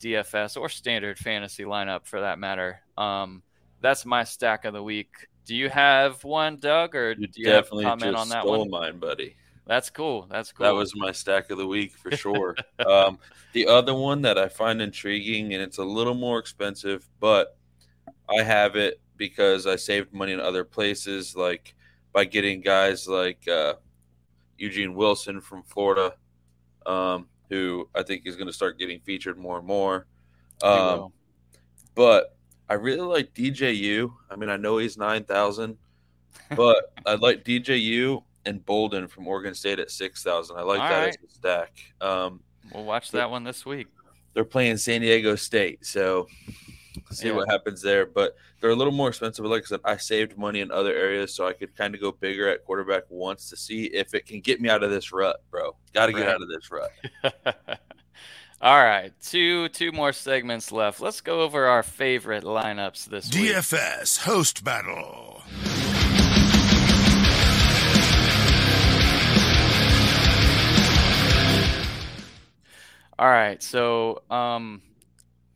[0.00, 2.80] DFS or standard fantasy lineup for that matter.
[2.98, 3.42] Um,
[3.80, 5.28] that's my stack of the week.
[5.50, 8.28] Do you have one, Doug, or you do you have a definitely comment just on
[8.28, 8.70] that stole one?
[8.70, 9.34] mine, buddy.
[9.66, 10.28] That's cool.
[10.30, 10.64] That's cool.
[10.64, 12.54] That was my stack of the week for sure.
[12.86, 13.18] um,
[13.52, 17.58] the other one that I find intriguing, and it's a little more expensive, but
[18.28, 21.74] I have it because I saved money in other places, like
[22.12, 23.74] by getting guys like uh,
[24.56, 26.14] Eugene Wilson from Florida,
[26.86, 30.06] um, who I think is going to start getting featured more and more.
[30.62, 31.12] Um,
[31.96, 32.36] but
[32.70, 34.10] I really like DJU.
[34.30, 35.76] I mean, I know he's nine thousand,
[36.56, 40.56] but I like DJU and Bolden from Oregon State at six thousand.
[40.56, 41.08] I like All that right.
[41.08, 41.72] as a stack.
[42.00, 42.40] Um,
[42.72, 43.88] we'll watch that one this week.
[44.34, 46.28] they're playing San Diego State, so
[47.10, 47.34] see Yeah.
[47.34, 48.06] what happens there.
[48.06, 49.42] But they're a little more expensive.
[49.42, 52.00] But like I said, I saved money in other areas, so I could kind of
[52.00, 55.12] go bigger at quarterback once to see if it can get me out of this
[55.12, 55.74] rut, bro.
[55.92, 56.28] Got to get Right.
[56.34, 57.80] out of this rut.
[58.62, 61.00] All right, two two more segments left.
[61.00, 63.52] Let's go over our favorite lineups this week.
[63.52, 65.42] DFS host battle.
[73.18, 74.82] All right, so um,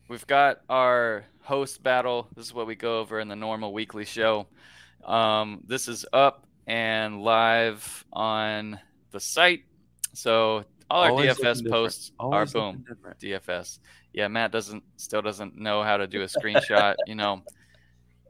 [0.07, 2.27] we've got our host battle.
[2.35, 4.47] This is what we go over in the normal weekly show.
[5.03, 8.79] Um, this is up and live on
[9.11, 9.65] the site.
[10.13, 12.85] So all our Always DFS posts are boom.
[13.21, 13.79] DFS.
[14.13, 16.95] Yeah, Matt doesn't still doesn't know how to do a screenshot.
[17.07, 17.41] you know,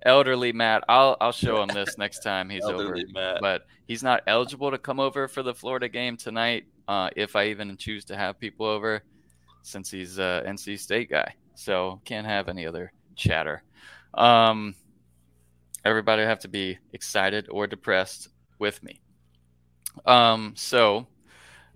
[0.05, 0.83] elderly Matt.
[0.87, 2.97] I'll I'll show him this next time he's over.
[3.13, 3.39] Matt.
[3.41, 6.65] But he's not eligible to come over for the Florida game tonight.
[6.87, 9.03] Uh, if I even choose to have people over,
[9.63, 13.63] since he's a NC State guy, so can't have any other chatter.
[14.13, 14.75] Um,
[15.83, 19.01] everybody have to be excited or depressed with me.
[20.05, 21.07] Um, so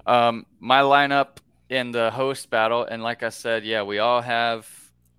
[0.05, 1.37] um, my lineup
[1.69, 4.67] in the host battle, and like I said, yeah, we all have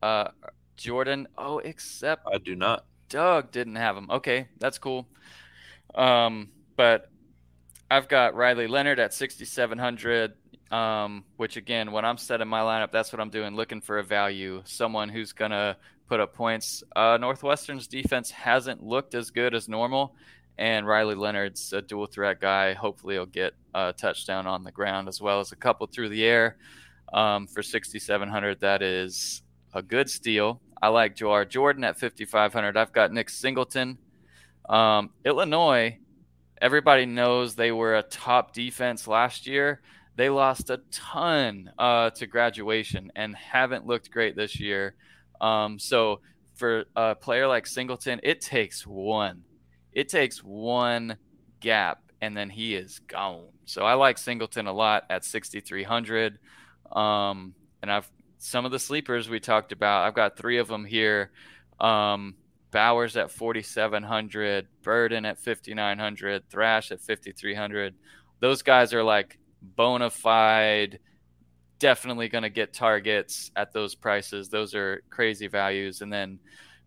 [0.02, 0.28] uh,
[0.76, 1.28] Jordan.
[1.38, 2.84] Oh, except I do not.
[3.08, 4.08] Doug didn't have him.
[4.10, 5.08] Okay, that's cool.
[5.94, 7.10] Um, but
[7.90, 10.34] I've got Riley Leonard at 6,700.
[10.70, 14.04] Um, which again, when I'm setting my lineup, that's what I'm doing, looking for a
[14.04, 16.84] value, someone who's gonna put up points.
[16.94, 20.14] Uh, Northwestern's defense hasn't looked as good as normal,
[20.60, 22.74] and Riley Leonard's a dual threat guy.
[22.74, 26.22] Hopefully, he'll get a touchdown on the ground as well as a couple through the
[26.24, 26.58] air.
[27.12, 29.42] Um, for 6,700, that is
[29.72, 30.60] a good steal.
[30.80, 32.76] I like Jawhar Jordan at 5,500.
[32.76, 33.98] I've got Nick Singleton.
[34.68, 35.98] Um, Illinois,
[36.60, 39.80] everybody knows they were a top defense last year.
[40.16, 44.94] They lost a ton uh, to graduation and haven't looked great this year.
[45.40, 46.20] Um, so
[46.54, 49.44] for a player like Singleton, it takes one.
[49.92, 51.16] It takes one
[51.60, 53.48] gap, and then he is gone.
[53.64, 56.38] So I like Singleton a lot at 6,300.
[56.92, 60.06] Um, and I've some of the sleepers we talked about.
[60.06, 61.30] I've got three of them here.
[61.78, 62.34] Um,
[62.70, 67.94] Bowers at 4,700, Burden at 5,900, Thrash at 5,300.
[68.40, 71.00] Those guys are like bona fide,
[71.78, 74.48] definitely going to get targets at those prices.
[74.48, 76.00] Those are crazy values.
[76.00, 76.38] And then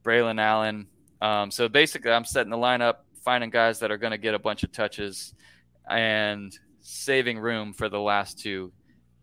[0.04, 0.88] Braylon Allen.
[1.24, 4.40] Um, so basically, I'm setting the lineup, finding guys that are going to get a
[4.40, 5.34] bunch of touches
[5.90, 8.74] and saving room for the last two,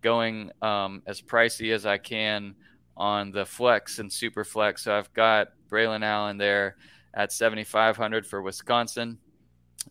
[0.01, 2.55] going um, as pricey as I can
[2.97, 4.85] on the flex and super flex.
[4.85, 6.77] So I've got Braylon Allen there
[7.13, 9.19] at 7,500 for Wisconsin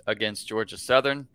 [0.07, 1.27] against Georgia Southern.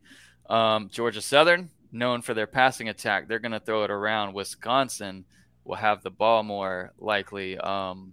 [0.50, 4.34] Um, Georgia Southern, known for their passing attack, they're going to throw it around.
[4.34, 5.24] Wisconsin
[5.62, 8.12] will have the ball more likely um,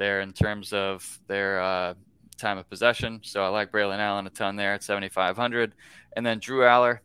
[0.00, 1.94] there in terms of their uh,
[2.38, 3.20] time of possession.
[3.22, 5.74] So I like Braylon Allen a ton there at 7,500.
[6.16, 7.00] And then Drew Allar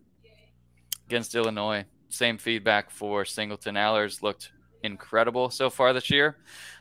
[1.05, 1.85] against Illinois.
[2.09, 3.75] Same feedback for Singleton.
[3.75, 6.37] Allar's looked incredible so far this year.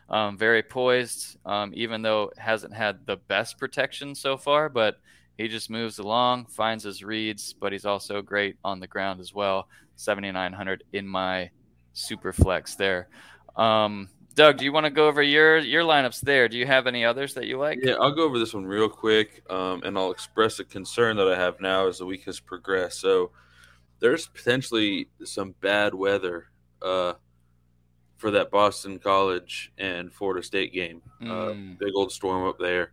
[0.09, 5.00] Um, very poised, um, even though hasn't had the best protection so far, but
[5.37, 9.35] he just moves along, finds his reads, but he's also great on the ground as
[9.35, 9.66] well.
[9.96, 11.50] 7,900 in my
[11.92, 13.09] super flex there.
[13.57, 16.49] Um, Doug, do you want to go over your your lineups there?
[16.49, 17.79] Do you have any others that you like?
[17.83, 21.29] Yeah, I'll go over this one real quick, um, and I'll express a concern that
[21.29, 23.01] I have now as the week has progressed.
[23.01, 23.31] So
[24.01, 26.47] there's potentially some bad weather
[26.83, 27.14] uh,
[28.16, 31.01] for that Boston College and Florida State game.
[31.23, 31.79] Uh, Mm.
[31.79, 32.92] big old storm up there,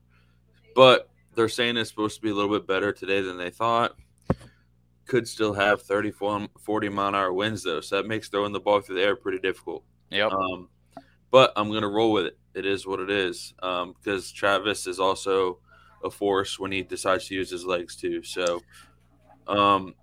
[0.76, 3.96] but they're saying it's supposed to be a little bit better today than they thought.
[5.08, 8.60] Could still have 34, 40 mile an hour winds though, so that makes throwing the
[8.60, 9.84] ball through the air pretty difficult.
[10.12, 10.32] Yep.
[10.32, 10.70] Um,
[11.32, 12.38] but I'm going to roll with it.
[12.54, 15.60] It is what it is um, because Travis is also
[16.04, 18.22] a force when he decides to use his legs too.
[18.24, 18.62] So
[19.48, 19.96] um,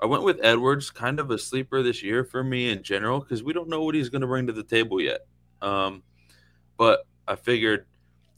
[0.00, 3.42] I went with Edwards, kind of a sleeper this year for me in general because
[3.42, 5.20] we don't know what he's going to bring to the table yet.
[5.62, 6.02] Um,
[6.76, 7.86] but I figured,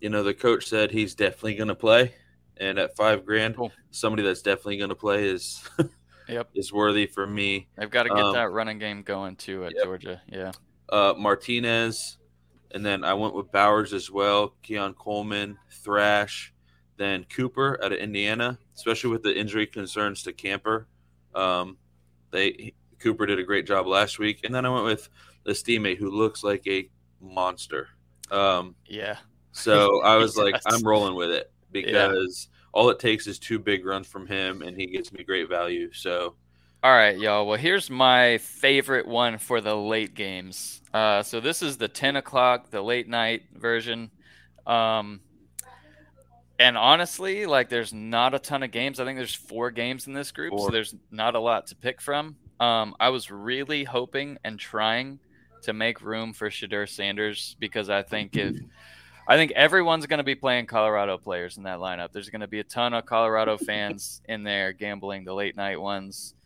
[0.01, 2.15] you know, the coach said he's definitely going to play,
[2.59, 3.73] and at five grand, Cool.
[3.91, 5.67] somebody that's definitely going to play is
[6.29, 6.51] Yep.
[6.55, 7.69] is worthy for me.
[7.77, 9.85] They've got to get Um, that running game going too at yep.
[9.85, 10.23] Georgia.
[10.31, 10.53] Yeah.
[10.91, 12.19] uh, Martinez,
[12.77, 14.55] and then I went with Bowers as well.
[14.63, 16.53] Keon Coleman, Thrash,
[16.99, 20.87] then Cooper out of Indiana, especially with the injury concerns to Camper.
[21.35, 21.79] Um,
[22.33, 25.09] they Cooper did a great job last week, and then I went with
[25.47, 27.89] this teammate who looks like a monster.
[28.31, 29.17] Um, Yeah.
[29.53, 33.87] so I was like, I'm rolling with it because all it takes is two big
[33.87, 35.91] runs from him, and he gets me great value.
[35.95, 36.37] So
[36.87, 37.49] All right, y'all.
[37.49, 40.81] Well, here's my favorite one for the late games.
[40.95, 44.09] Uh, so this is the 10 o'clock, the late night version.
[44.69, 45.19] Um,
[46.61, 49.01] and honestly, like, there's not a ton of games.
[49.01, 52.01] I think there's four games in this group, so there's not a lot to pick
[52.01, 52.37] from.
[52.61, 55.19] Um, I was really hoping and trying
[55.63, 58.55] to make room for Shedeur Sanders because I think if
[59.27, 62.13] I think everyone's going to be playing Colorado players in that lineup.
[62.13, 65.81] There's going to be a ton of Colorado fans in there gambling the late night
[65.81, 66.37] ones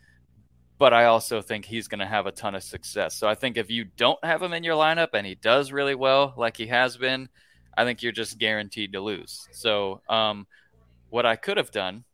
[0.81, 3.15] but I also think he's going to have a ton of success.
[3.15, 5.95] So I think if you don't have him in your lineup and he does really
[5.95, 7.29] well, like he has been,
[7.77, 9.47] I think you're just guaranteed to lose.
[9.53, 10.47] So um,
[11.11, 12.05] what I could have done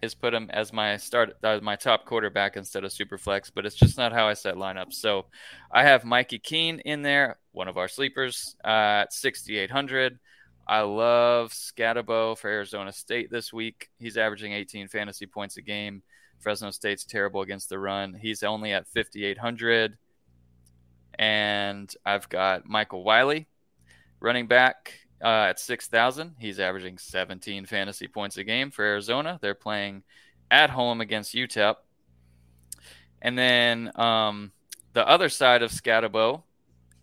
[0.00, 3.66] is put him as my start, uh, my top quarterback instead of super flex, but
[3.66, 4.94] it's just not how I set lineups.
[4.94, 5.26] So
[5.70, 10.18] I have Mikey Keene in there, one of our sleepers uh, at 6,800.
[10.66, 13.90] I love Skattebo for Arizona State this week.
[13.98, 16.02] He's averaging 18 fantasy points a game.
[16.40, 18.14] Fresno State's terrible against the run.
[18.14, 19.96] He's only at 5,800.
[21.18, 23.48] And I've got Michael Wiley,
[24.20, 26.36] running back uh, at 6,000.
[26.38, 29.38] He's averaging 17 fantasy points a game for Arizona.
[29.40, 30.02] They're playing
[30.50, 31.76] at home against UTEP.
[33.22, 34.52] And then um,
[34.92, 36.42] the other side of Skattebo,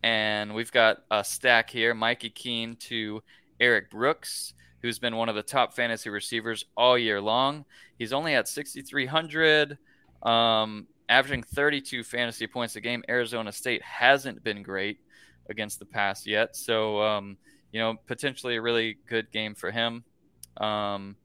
[0.04, 3.24] and we've got a stack here Mikey Keene to
[3.60, 7.65] Erik Brooks who's been one of the top fantasy receivers all year long.
[8.04, 9.78] He's only at 6,300,
[10.24, 13.02] um, averaging 32 fantasy points a game.
[13.08, 15.00] Arizona State hasn't been great
[15.50, 16.58] against the pass yet.
[16.58, 17.38] So, um,
[17.72, 20.04] you know, potentially a really good game for him.
[20.58, 21.16] Um,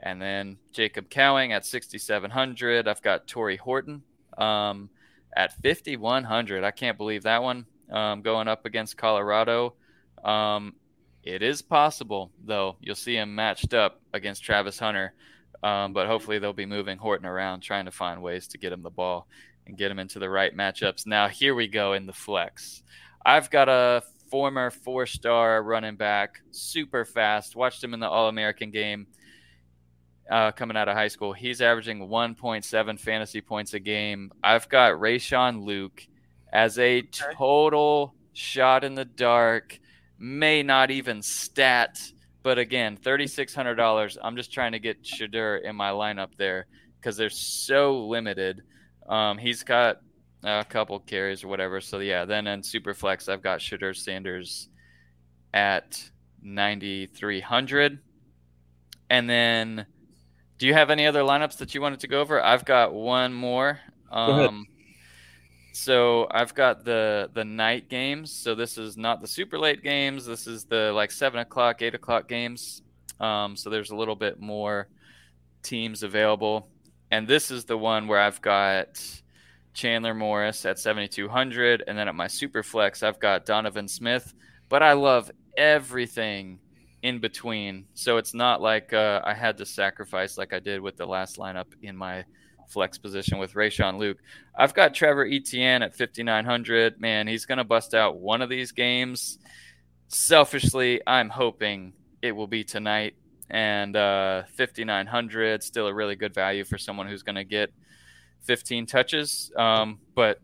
[0.00, 2.88] and then Jacob Cowing at 6,700.
[2.88, 4.02] I've got Tory Horton
[4.38, 4.90] um,
[5.36, 6.64] at 5,100.
[6.64, 9.74] I can't believe that one um, going up against Colorado.
[10.24, 10.74] Um,
[11.22, 12.76] it is possible, though.
[12.80, 15.14] You'll see him matched up against Travis Hunter,
[15.62, 18.82] um, but hopefully they'll be moving Horton around, trying to find ways to get him
[18.82, 19.26] the ball
[19.66, 21.06] and get him into the right matchups.
[21.06, 22.82] Now, here we go in the flex.
[23.24, 27.56] I've got a former four star running back, super fast.
[27.56, 29.06] Watched him in the All American game
[30.30, 31.32] uh, coming out of high school.
[31.32, 34.30] He's averaging 1.7 fantasy points a game.
[34.42, 36.06] I've got Rayshon Luke
[36.52, 39.78] as a total shot in the dark
[40.18, 42.00] may not even stat.
[42.42, 44.18] But again, thirty six hundred dollars.
[44.22, 46.66] I'm just trying to get Shedeur in my lineup there
[47.00, 48.62] because they're so limited.
[49.08, 50.00] Um, he's got
[50.44, 51.80] a couple carries or whatever.
[51.80, 54.68] So yeah, then in Superflex, I've got Shedeur Sanders
[55.52, 56.02] at
[56.42, 57.98] ninety three hundred,
[59.10, 59.86] and then.
[60.58, 62.42] Do you have any other lineups that you wanted to go over?
[62.42, 63.78] I've got one more.
[64.10, 64.66] Um,
[65.78, 68.32] so I've got the the night games.
[68.32, 70.26] So this is not the super late games.
[70.26, 72.82] This is the like seven o'clock, eight o'clock games.
[73.20, 74.88] Um, so there's a little bit more
[75.62, 76.68] teams available,
[77.12, 79.00] and this is the one where I've got
[79.72, 84.34] Chandler Morris at 7,200, and then at my super flex I've got Donovan Smith.
[84.68, 86.58] But I love everything
[87.02, 90.96] in between, so it's not like uh, I had to sacrifice like I did with
[90.96, 92.24] the last lineup in my
[92.68, 94.18] flex position with Rayshon Luke.
[94.56, 97.00] I've got Trevor Etienne at 5,900.
[97.00, 99.38] Man, he's going to bust out one of these games.
[100.08, 103.14] Selfishly, I'm hoping it will be tonight.
[103.50, 107.72] And uh, 5,900, still a really good value for someone who's going to get
[108.42, 109.50] 15 touches.
[109.56, 110.40] Um, but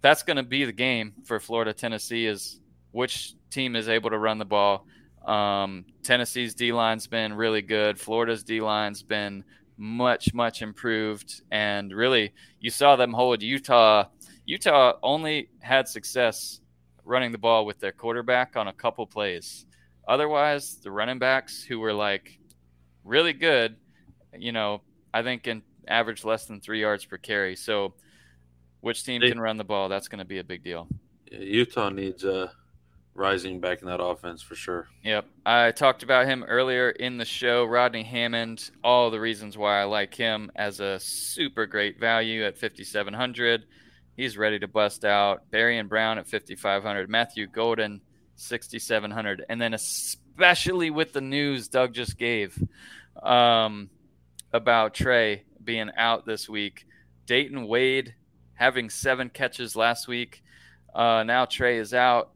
[0.00, 2.60] that's going to be the game for Florida Tennessee is
[2.92, 4.86] which team is able to run the ball.
[5.26, 7.98] Um, Tennessee's D line's been really good.
[7.98, 9.44] Florida's D line's been
[9.76, 11.42] much much improved.
[11.50, 14.04] And really you saw them hold Utah.
[14.44, 16.60] Utah only had success
[17.04, 19.66] running the ball with their quarterback on a couple plays.
[20.08, 22.38] Otherwise the running backs who were like
[23.04, 23.76] really good
[24.38, 24.82] you know
[25.14, 27.56] I think in average less than 3 yards per carry.
[27.56, 27.94] So
[28.80, 29.88] which team can run the ball?
[29.88, 30.88] That's going to be a big deal.
[31.30, 32.52] Utah needs a
[33.16, 34.88] rising back in that offense for sure.
[35.02, 35.26] Yep.
[35.44, 37.64] I talked about him earlier in the show.
[37.64, 42.58] Rodney Hammond, all the reasons why I like him as a super great value at
[42.58, 43.64] 5,700.
[44.16, 45.50] He's ready to bust out.
[45.50, 47.08] Barion Brown at 5,500.
[47.08, 48.00] Matthew Golden,
[48.36, 49.44] 6,700.
[49.48, 52.58] And then, especially with the news Doug just gave
[53.22, 53.90] um,
[54.52, 56.86] about Tre being out this week,
[57.26, 58.14] Dayton Wade
[58.54, 60.42] having seven catches last week.
[60.94, 62.30] Uh, now Tre is out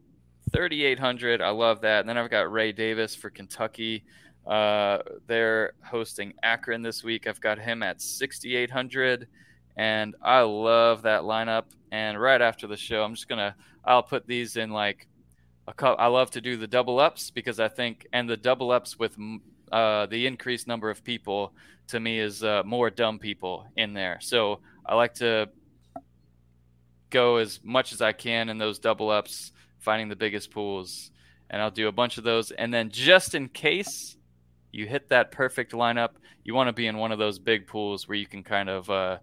[0.52, 1.40] 3,800.
[1.40, 2.00] I love that.
[2.00, 4.04] And then I've got Ray Davis for Kentucky.
[4.46, 7.26] Uh, they're hosting Akron this week.
[7.26, 9.28] I've got him at 6,800.
[9.76, 11.64] And I love that lineup.
[11.92, 15.06] And right after the show, I'm just going to, I'll put these in like
[15.66, 15.96] a cup.
[15.98, 19.16] I love to do the double ups because I think, and the double ups with
[19.72, 21.52] uh, the increased number of people
[21.88, 24.18] to me is uh, more dumb people in there.
[24.20, 25.48] So I like to
[27.10, 31.10] go as much as I can in those double ups finding the biggest pools,
[31.48, 32.50] and I'll do a bunch of those.
[32.52, 34.16] And then just in case
[34.72, 36.10] you hit that perfect lineup,
[36.44, 38.88] you want to be in one of those big pools where you can kind of
[38.88, 39.18] uh,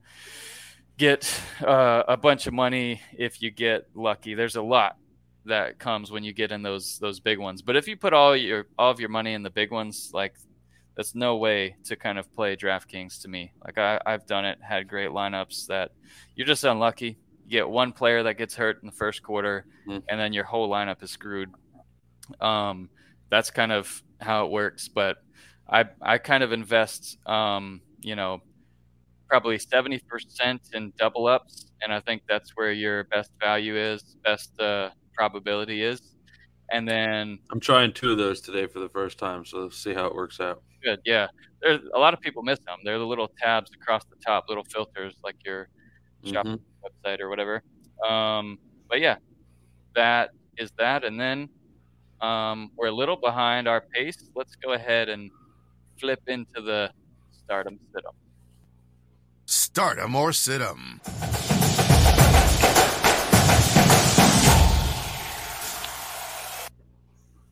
[0.98, 4.34] get uh, a bunch of money if you get lucky.
[4.34, 4.98] There's a lot
[5.46, 7.62] that comes when you get in those those big ones.
[7.62, 10.36] But if you put all your all of your money in the big ones, like
[10.96, 13.54] that's no way to kind of play DraftKings to me.
[13.64, 15.92] Like I, I've done it, had great lineups that
[16.36, 17.18] you're just unlucky.
[17.48, 20.04] You get one player that gets hurt in the first quarter, Mhm.
[20.10, 21.50] and then your whole lineup is screwed.
[22.42, 22.90] Um,
[23.32, 24.90] that's kind of how it works.
[24.90, 25.18] But
[25.70, 28.42] I I kind of invest, um, you know,
[29.30, 34.18] probably seventy percent in double ups, and I think that's where your best value is,
[34.26, 36.02] best uh, probability is.
[36.72, 39.94] And then I'm trying two of those today for the first time, so let's see
[39.94, 40.64] how it works out.
[40.84, 41.28] good, yeah.
[41.62, 42.80] There's a lot of people miss them.
[42.84, 45.70] They're the little tabs across the top, little filters like your
[46.26, 46.62] shop Mhm.
[46.88, 47.62] Website or whatever.
[48.08, 48.60] Um,
[48.90, 49.18] but yeah,
[49.96, 51.04] that is that.
[51.04, 51.50] And then
[52.22, 54.30] um, we're a little behind our pace.
[54.36, 55.32] Let's go ahead and
[56.00, 56.92] flip into the
[57.32, 58.04] start 'em sit
[59.46, 61.00] Start 'em or sit 'em.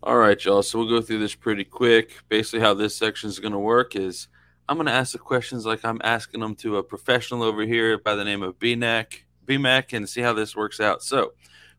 [0.03, 0.61] All right, y'all.
[0.61, 2.21] So we'll go through this pretty quick.
[2.29, 4.27] Basically, how this section is going to work is
[4.67, 7.97] I'm going to ask the questions like I'm asking them to a professional over here
[7.97, 11.03] by the name of BNAC, BMAC, and see how this works out.
[11.03, 11.33] So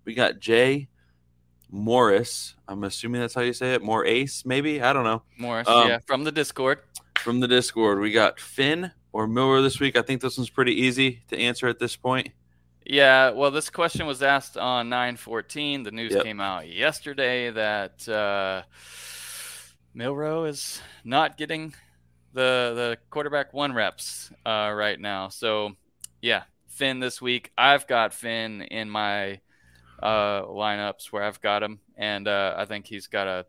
[0.05, 0.89] we got Jay
[1.71, 2.55] Morris.
[2.69, 3.83] I'm assuming that's how you say it.
[3.83, 4.81] More Ace, maybe.
[4.81, 5.23] I don't know.
[5.37, 6.79] Morris, Um, yeah, from the Discord.
[7.19, 9.97] From the Discord, we got Finn or Milroe this week.
[9.97, 12.29] I think this one's pretty easy to answer at this point.
[12.85, 15.83] Yeah, well, this question was asked on 914.
[15.83, 16.23] The news Yep.
[16.23, 18.63] came out yesterday that uh,
[19.93, 21.75] Milroe is not getting
[22.37, 25.29] the the quarterback one reps uh, right now.
[25.29, 25.73] So,
[26.21, 27.51] yeah, Finn this week.
[27.57, 29.41] I've got Finn in my
[30.03, 33.47] uh, lineups where I've got him, and uh, I think he's got a.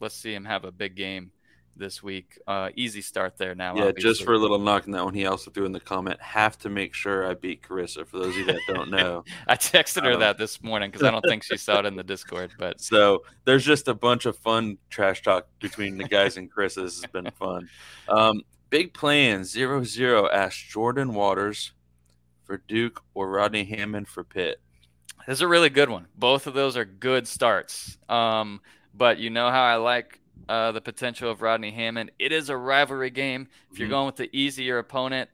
[0.00, 1.30] Let's see him have a big game
[1.76, 2.38] this week.
[2.46, 3.76] Uh, easy start there now.
[3.76, 6.20] Yeah, just for a little knock on that one, he also threw in the comment,
[6.20, 8.06] have to make sure I beat Carissa.
[8.06, 9.24] For those of you that don't know.
[9.46, 11.96] I texted her Um, that this morning because I don't think she saw it in
[11.96, 16.36] the Discord, but So there's just a bunch of fun trash talk between the guys
[16.36, 16.74] and Chris.
[16.74, 17.68] This has been fun.
[18.08, 21.72] Um, big plans zero zero asked Jordan Waters
[22.44, 24.60] for Duke or Rodney Hammond for Pitt.
[25.26, 26.06] This is a really good one.
[26.14, 27.96] Both of those are good starts.
[28.10, 28.60] Um,
[28.92, 32.10] but you know how I like uh, the potential of Rodney Hammond.
[32.18, 33.48] It is a rivalry game.
[33.72, 33.92] If you're Mhm.
[33.92, 35.30] going with the easier opponent,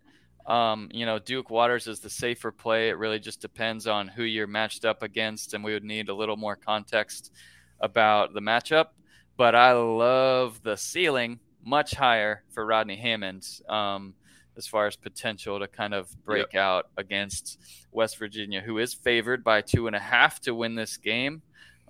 [0.47, 2.89] um, you know Duke Waters is the safer play.
[2.89, 6.15] It really just depends on who you're matched up against, and we would need a
[6.15, 7.33] little more context
[7.81, 8.89] about the matchup.
[9.37, 14.15] But I love the ceiling much higher for Rodney Hammond um,
[14.57, 17.59] as far as potential to kind of break out against
[17.93, 21.43] West Virginia, who is favored by two and a half to win this game.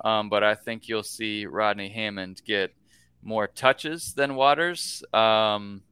[0.04, 2.74] Um, but I think you'll see Rodney Hammond get
[3.22, 5.02] more touches than Waters.
[5.12, 5.82] Um,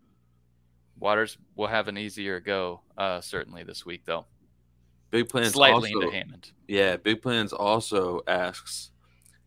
[0.98, 4.26] Waters will have an easier go, uh, certainly this week, though.
[5.10, 6.52] Big plans Slightly also, into Hammond.
[6.66, 6.96] yeah.
[6.96, 8.90] Big plans also asks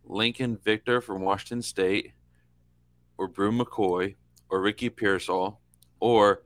[0.04, 2.14] Lincoln Victor from Washington State,
[3.18, 4.16] or Bru McCoy,
[4.50, 5.60] or Ricky Pearsall,
[6.00, 6.44] or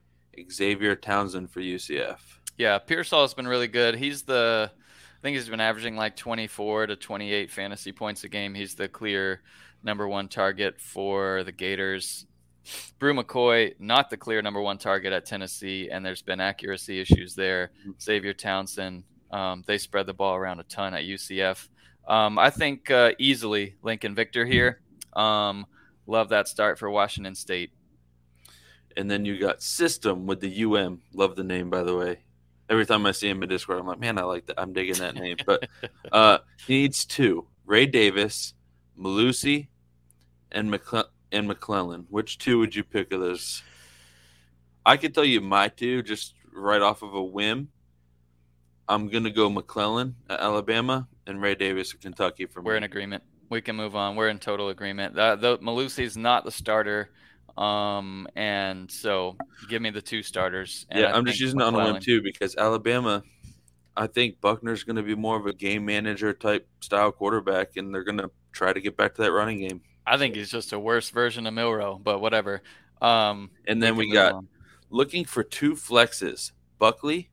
[0.51, 2.17] Xavier Townsend for UCF.
[2.57, 3.95] Yeah, Pearsall has been really good.
[3.95, 8.53] He's the, I think he's been averaging like 24 to 28 fantasy points a game.
[8.53, 9.41] He's the clear
[9.85, 12.25] number one target for the Gators.
[12.97, 17.35] Bru McCoy, not the clear number one target at Tennessee, and there's been accuracy issues
[17.35, 17.71] there.
[18.01, 21.69] Xavier Townsend, um, they spread the ball around a ton at UCF.
[22.07, 24.81] Um, I think uh, easily Lincoln Victor here.
[25.13, 25.65] Um,
[26.07, 27.71] love that start for Washington State.
[28.97, 31.01] And then you got System with the UM.
[31.13, 32.19] Love the name, by the way.
[32.69, 34.59] Every time I see him in Discord, I'm like, man, I like that.
[34.59, 35.37] I'm digging that name.
[35.45, 35.67] But
[36.11, 38.55] uh, he needs two: Ray Davis,
[38.99, 39.67] Malusi,
[40.51, 42.05] and McCle- and McClellan.
[42.09, 43.63] Which two would you pick of those?
[44.85, 47.69] I could tell you my two just right off of a whim.
[48.87, 52.67] I'm gonna go McClellan at Alabama and Ray Davis at Kentucky for me.
[52.67, 53.23] We're in agreement.
[53.49, 54.15] We can move on.
[54.15, 55.17] We're in total agreement.
[55.17, 57.09] Uh, the Malusi's not the starter,
[57.57, 59.37] um, and so
[59.69, 60.85] give me the two starters.
[60.93, 63.23] Yeah, I I'm just using it on a whim too because Alabama,
[63.97, 67.93] I think Buchner's going to be more of a game manager type style quarterback, and
[67.93, 69.81] they're going to try to get back to that running game.
[70.05, 72.61] I think he's just a worse version of Milroe, but whatever.
[73.01, 74.47] Um, And then we got on.
[74.89, 77.29] looking for two flexes: Buckley,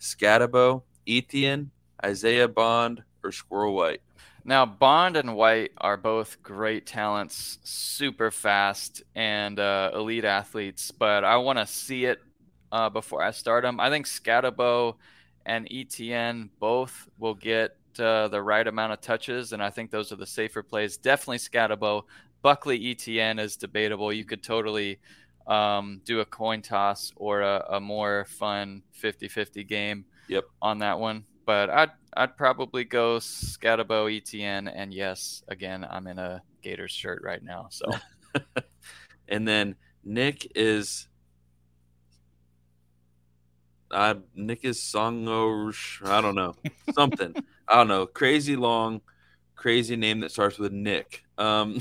[0.00, 1.70] Skattebo, Etienne,
[2.04, 4.02] Isaiah Bond, or Squirrel White.
[4.44, 11.24] Now, Bond and White are both great talents, super fast, and uh, elite athletes, but
[11.24, 12.20] I want to see it
[12.72, 13.78] uh, before I start them.
[13.78, 14.96] I think Skattebo
[15.44, 20.12] and Etienne both will get uh, the right amount of touches, and I think those
[20.12, 20.96] are the safer plays.
[20.96, 22.02] Definitely Skattebo.
[22.42, 24.12] Buckley Etienne is debatable.
[24.12, 24.98] You could totally
[25.46, 30.44] um, do a coin toss or a, a more fun 50 50 game Yep.
[30.62, 31.24] on that one.
[31.46, 37.22] But I'd I'd probably go Skattebo Etienne, and yes, again, I'm in a Gators shirt
[37.24, 37.68] right now.
[37.70, 37.86] So
[39.28, 41.08] And then Nick is
[43.90, 45.74] uh, Nick is Songo.
[46.06, 46.54] I don't know
[46.94, 47.34] something.
[47.70, 48.06] I don't know.
[48.06, 49.00] Crazy long,
[49.54, 51.22] crazy name that starts with Nick.
[51.38, 51.80] Um,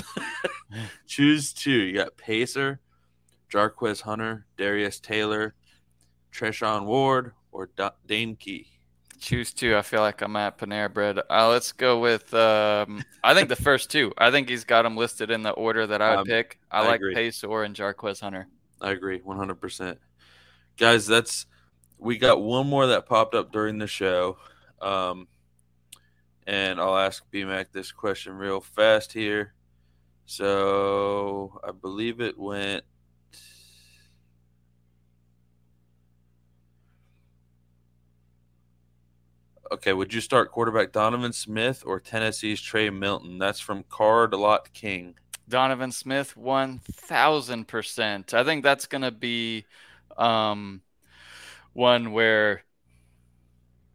[1.07, 1.71] choose two.
[1.71, 2.79] You got Pacer,
[3.51, 5.55] Jarquez Hunter, Darius Taylor,
[6.33, 8.67] Treshaun Ward, or da- Dane Key.
[9.19, 9.75] Choose two.
[9.75, 11.19] I feel like I'm at Panera Bread.
[11.29, 12.33] Uh, let's go with.
[12.33, 14.13] Um, I think the first two.
[14.17, 16.59] I think he's got them listed in the order that I would Um, pick.
[16.71, 17.15] I, I like agree.
[17.15, 18.47] Pacer and Jarquez Hunter.
[18.79, 19.97] I agree, one hundred percent.
[20.77, 21.47] Guys, that's
[21.97, 24.37] we got one more that popped up during the show,
[24.81, 25.27] um,
[26.49, 29.53] and I'll ask BMAC this question real fast here.
[30.25, 32.83] So I believe it went.
[39.71, 43.37] Okay, would you start quarterback Donovan Smith or Tennessee's Trey Milton?
[43.37, 45.13] That's from Card Lot King.
[45.47, 48.33] Donovan Smith, one thousand percent.
[48.33, 49.65] I think that's gonna be
[50.17, 50.81] um,
[51.73, 52.63] one where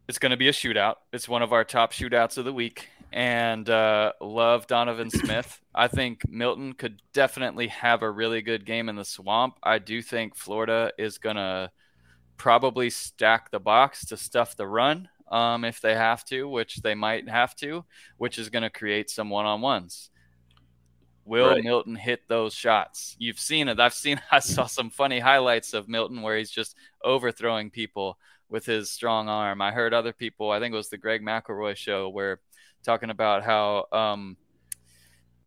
[0.07, 0.95] it's gonna be a shootout.
[1.13, 5.61] It's one of our top shootouts of the week, and uh, love Donovan Smith.
[5.73, 9.57] I think Milton could definitely have a really good game in the swamp.
[9.63, 11.71] I do think Florida is gonna
[12.37, 16.95] probably stack the box to stuff the run um, if they have to, which they
[16.95, 17.85] might have to,
[18.17, 20.09] which is going to create some one-on-ones.
[21.25, 21.63] Will Right.
[21.63, 23.15] Milton hit those shots?
[23.17, 23.79] You've seen it.
[23.79, 24.21] I've seen.
[24.31, 28.19] I saw some funny highlights of Milton where he's just overthrowing people
[28.49, 29.61] with his strong arm.
[29.61, 30.51] I heard other people.
[30.51, 32.39] I think it was the Greg McElroy show where
[32.83, 34.37] talking about how um,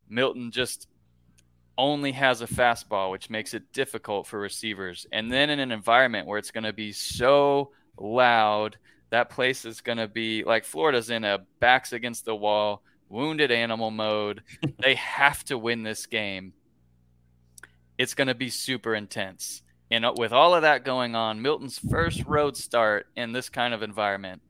[0.09, 0.89] Milton just
[1.77, 5.07] only has a fastball, which makes it difficult for receivers.
[5.13, 8.77] And then in an environment where it's going to be so loud,
[9.11, 13.53] that place is going to be like Florida's in a backs against the wall, wounded
[13.53, 14.43] animal mode.
[14.83, 16.53] they have to win this game.
[17.97, 19.63] It's going to be super intense.
[19.91, 23.73] And uh, with all of that going on, Milton's first road start in this kind
[23.73, 24.43] of environment,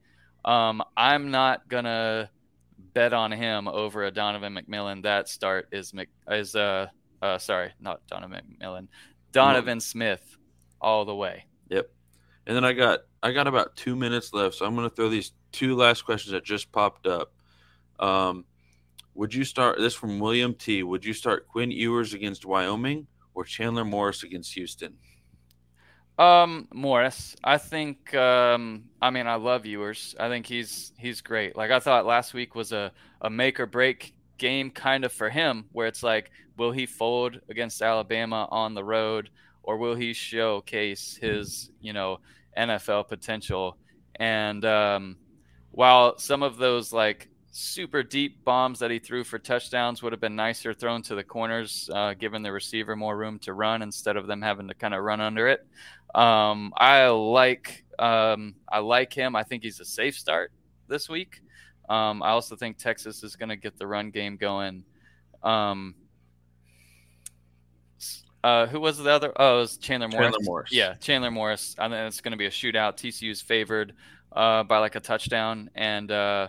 [0.45, 2.31] um, I'm not to
[2.95, 5.03] bet on him over a Donovan McMillan.
[5.03, 6.87] That start is Mc, is uh,
[7.23, 8.89] uh sorry, not Donovan McMillan,
[9.33, 10.37] Donovan Smith,
[10.81, 11.45] all the way.
[11.69, 11.91] Yep.
[12.47, 15.33] And then I got I got about two minutes left, so I'm to throw these
[15.53, 17.33] two last questions that just popped up.
[17.99, 18.45] Um,
[19.15, 20.83] would you start this from William T?
[20.83, 24.95] Would you start Quinn Ewers against Wyoming or Chandler Morris against Houston?
[26.19, 28.15] Um, Morris, I think.
[28.15, 30.17] Um, I mean, I love Ewers.
[30.19, 31.57] I think he's he's great.
[31.57, 35.31] Like I thought last week was a a make or break game kind of for
[35.31, 39.31] him, where it's like, will he fold against Alabama on the road,
[39.63, 42.19] or will he showcase his you know
[42.57, 43.77] NFL potential?
[44.17, 45.17] And um,
[45.71, 47.29] while some of those like
[47.59, 51.25] super deep bombs that he threw for touchdowns would have been nicer thrown to the
[51.25, 54.95] corners, uh, giving the receiver more room to run instead of them having to kind
[54.95, 55.67] of run under it.
[56.15, 59.35] Um, I like um, I like him.
[59.35, 60.53] I think he's a safe start
[60.87, 61.41] this week.
[61.89, 64.85] Um, I also think Texas is going to get the run game going.
[65.43, 65.95] Um,
[68.45, 69.33] uh, who was the other?
[69.37, 70.27] Oh, it was Chandler Morris.
[70.27, 70.73] Chandler Morris.
[70.73, 71.75] Yeah, Chandler Morris.
[71.79, 72.97] I think it's going to be a shootout.
[72.97, 73.95] TCU's favored
[74.33, 76.49] uh, by like a touchdown, and uh,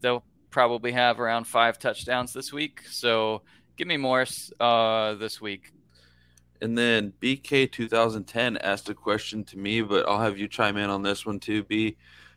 [0.00, 2.82] they'll probably have around five touchdowns this week.
[2.90, 3.42] So
[3.76, 5.72] give me Morris uh, this week.
[6.60, 10.90] And then BK 2010 asked a question to me, but I'll have you chime in
[10.90, 11.62] on this one too.
[11.62, 11.96] B,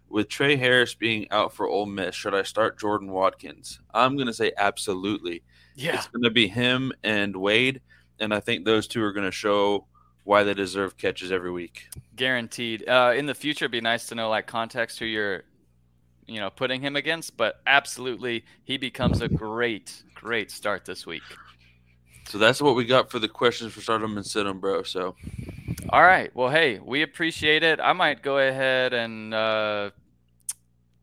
[0.10, 3.80] with Tre Harris being out for Ole Miss, should I start Jordan Watkins?
[3.94, 5.42] I'm going to say absolutely.
[5.76, 7.82] Yeah, It's going to be him and Wade,
[8.20, 9.88] and I think those two are going to show
[10.24, 11.88] why they deserve catches every week.
[12.16, 12.88] guaranteed.
[12.88, 15.44] Uh, in the future, it'd be nice to know like context who you're,
[16.28, 17.38] you know, putting him against.
[17.38, 21.24] But absolutely, he becomes a great, great start this week.
[22.28, 24.84] So that's what we got for the questions for Stardom and Sid'em, bro.
[24.84, 25.16] So
[25.90, 26.34] All right.
[26.36, 27.80] Well, hey, we appreciate it.
[27.82, 29.90] I might go ahead and uh,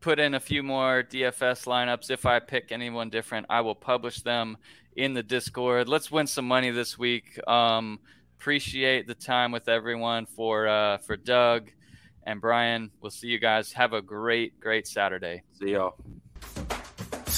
[0.01, 2.09] put in a few more DFS lineups.
[2.09, 4.57] If I pick anyone different, I will publish them
[4.95, 5.87] in the Discord.
[5.87, 7.39] Let's win some money this week.
[7.47, 7.99] Um,
[8.39, 11.69] appreciate the time with everyone for uh, for Doug
[12.29, 12.91] and Brian.
[13.01, 13.73] We'll see you guys.
[13.73, 15.41] Have a great, great Saturday.
[15.59, 15.95] see y'all.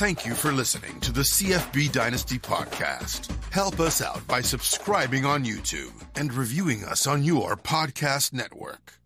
[0.02, 3.32] Thank you for listening to the CFB Dynasty podcast.
[3.52, 9.01] Help us out by subscribing on YouTube and reviewing us on your podcast network.